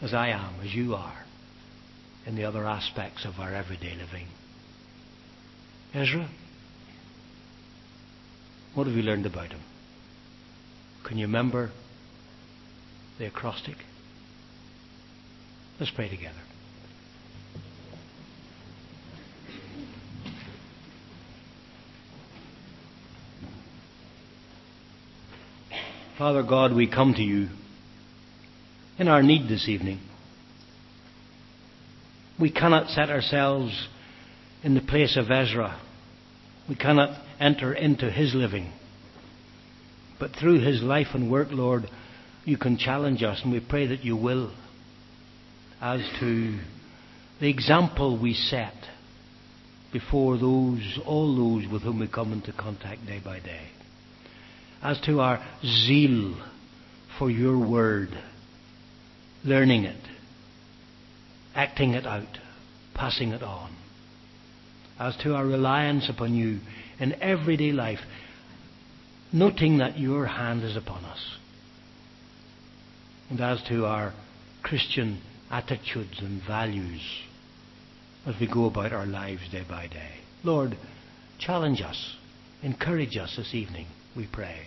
as 0.03 0.13
I 0.13 0.29
am, 0.29 0.61
as 0.63 0.75
you 0.75 0.95
are, 0.95 1.25
in 2.27 2.37
the 2.37 2.45
other 2.45 2.67
aspects 2.67 3.25
of 3.25 3.41
our 3.41 3.53
everyday 3.55 3.95
living. 3.95 4.29
Ezra, 5.95 6.29
what 8.75 8.87
have 8.87 8.97
you 8.97 9.03
learned 9.03 9.27
about 9.27 9.51
him? 9.51 9.61
Can 11.05 11.17
you 11.17 11.27
remember 11.27 11.71
the 13.19 13.27
acrostic? 13.27 13.77
Let's 15.79 15.93
pray 15.93 16.09
together. 16.09 16.41
Father 26.19 26.45
God, 26.45 26.73
we 26.73 26.87
come 26.87 27.13
to 27.15 27.23
you 27.23 27.49
in 28.99 29.09
our 29.09 29.21
need 29.21 29.49
this 29.49 29.69
evening. 29.69 29.99
We 32.39 32.53
cannot 32.53 32.91
set 32.91 33.11
ourselves 33.11 33.89
in 34.63 34.75
the 34.75 34.81
place 34.81 35.17
of 35.17 35.29
Ezra. 35.29 35.81
We 36.69 36.77
cannot 36.77 37.21
enter 37.41 37.75
into 37.75 38.13
his 38.13 38.33
living. 38.33 38.73
But 40.21 40.37
through 40.41 40.61
his 40.61 40.83
life 40.83 41.09
and 41.15 41.33
work, 41.33 41.49
Lord, 41.51 41.91
you 42.45 42.59
can 42.59 42.79
challenge 42.79 43.25
us, 43.25 43.41
and 43.43 43.53
we 43.53 43.59
pray 43.59 43.89
that 43.89 44.05
you 44.05 44.17
will, 44.17 44.55
as 45.81 46.01
to 46.21 46.61
the 47.41 47.51
example 47.51 48.17
we 48.17 48.35
set 48.35 48.75
before 49.93 50.39
those, 50.39 51.01
all 51.05 51.35
those 51.35 51.71
with 51.71 51.83
whom 51.83 51.99
we 51.99 52.07
come 52.07 52.33
into 52.33 52.53
contact 52.53 53.05
day 53.05 53.21
by 53.25 53.41
day 53.41 53.71
as 54.85 55.01
to 55.01 55.19
our 55.21 55.43
zeal 55.65 56.37
for 57.19 57.31
your 57.31 57.59
word, 57.59 58.11
learning 59.43 59.85
it, 59.85 60.01
acting 61.55 61.95
it 61.95 62.07
out, 62.07 62.39
passing 62.95 63.33
it 63.33 63.43
on, 63.43 63.75
as 65.01 65.17
to 65.17 65.35
our 65.35 65.47
reliance 65.47 66.09
upon 66.09 66.35
you 66.35 66.61
in 67.01 67.15
everyday 67.23 67.73
life, 67.73 68.01
noting 69.33 69.79
that 69.79 69.99
your 69.99 70.27
hand 70.27 70.63
is 70.63 70.77
upon 70.77 71.03
us, 71.05 71.39
and 73.31 73.41
as 73.41 73.63
to 73.69 73.87
our 73.87 74.13
Christian 74.63 75.21
attitudes 75.51 76.19
and 76.21 76.43
values 76.47 77.01
as 78.27 78.35
we 78.41 78.47
go 78.47 78.67
about 78.67 78.93
our 78.93 79.07
lives 79.07 79.43
day 79.51 79.65
by 79.69 79.87
day. 79.87 80.11
Lord, 80.43 80.77
challenge 81.39 81.81
us, 81.81 82.17
encourage 82.63 83.17
us 83.17 83.35
this 83.37 83.55
evening, 83.55 83.87
we 84.17 84.27
pray, 84.31 84.67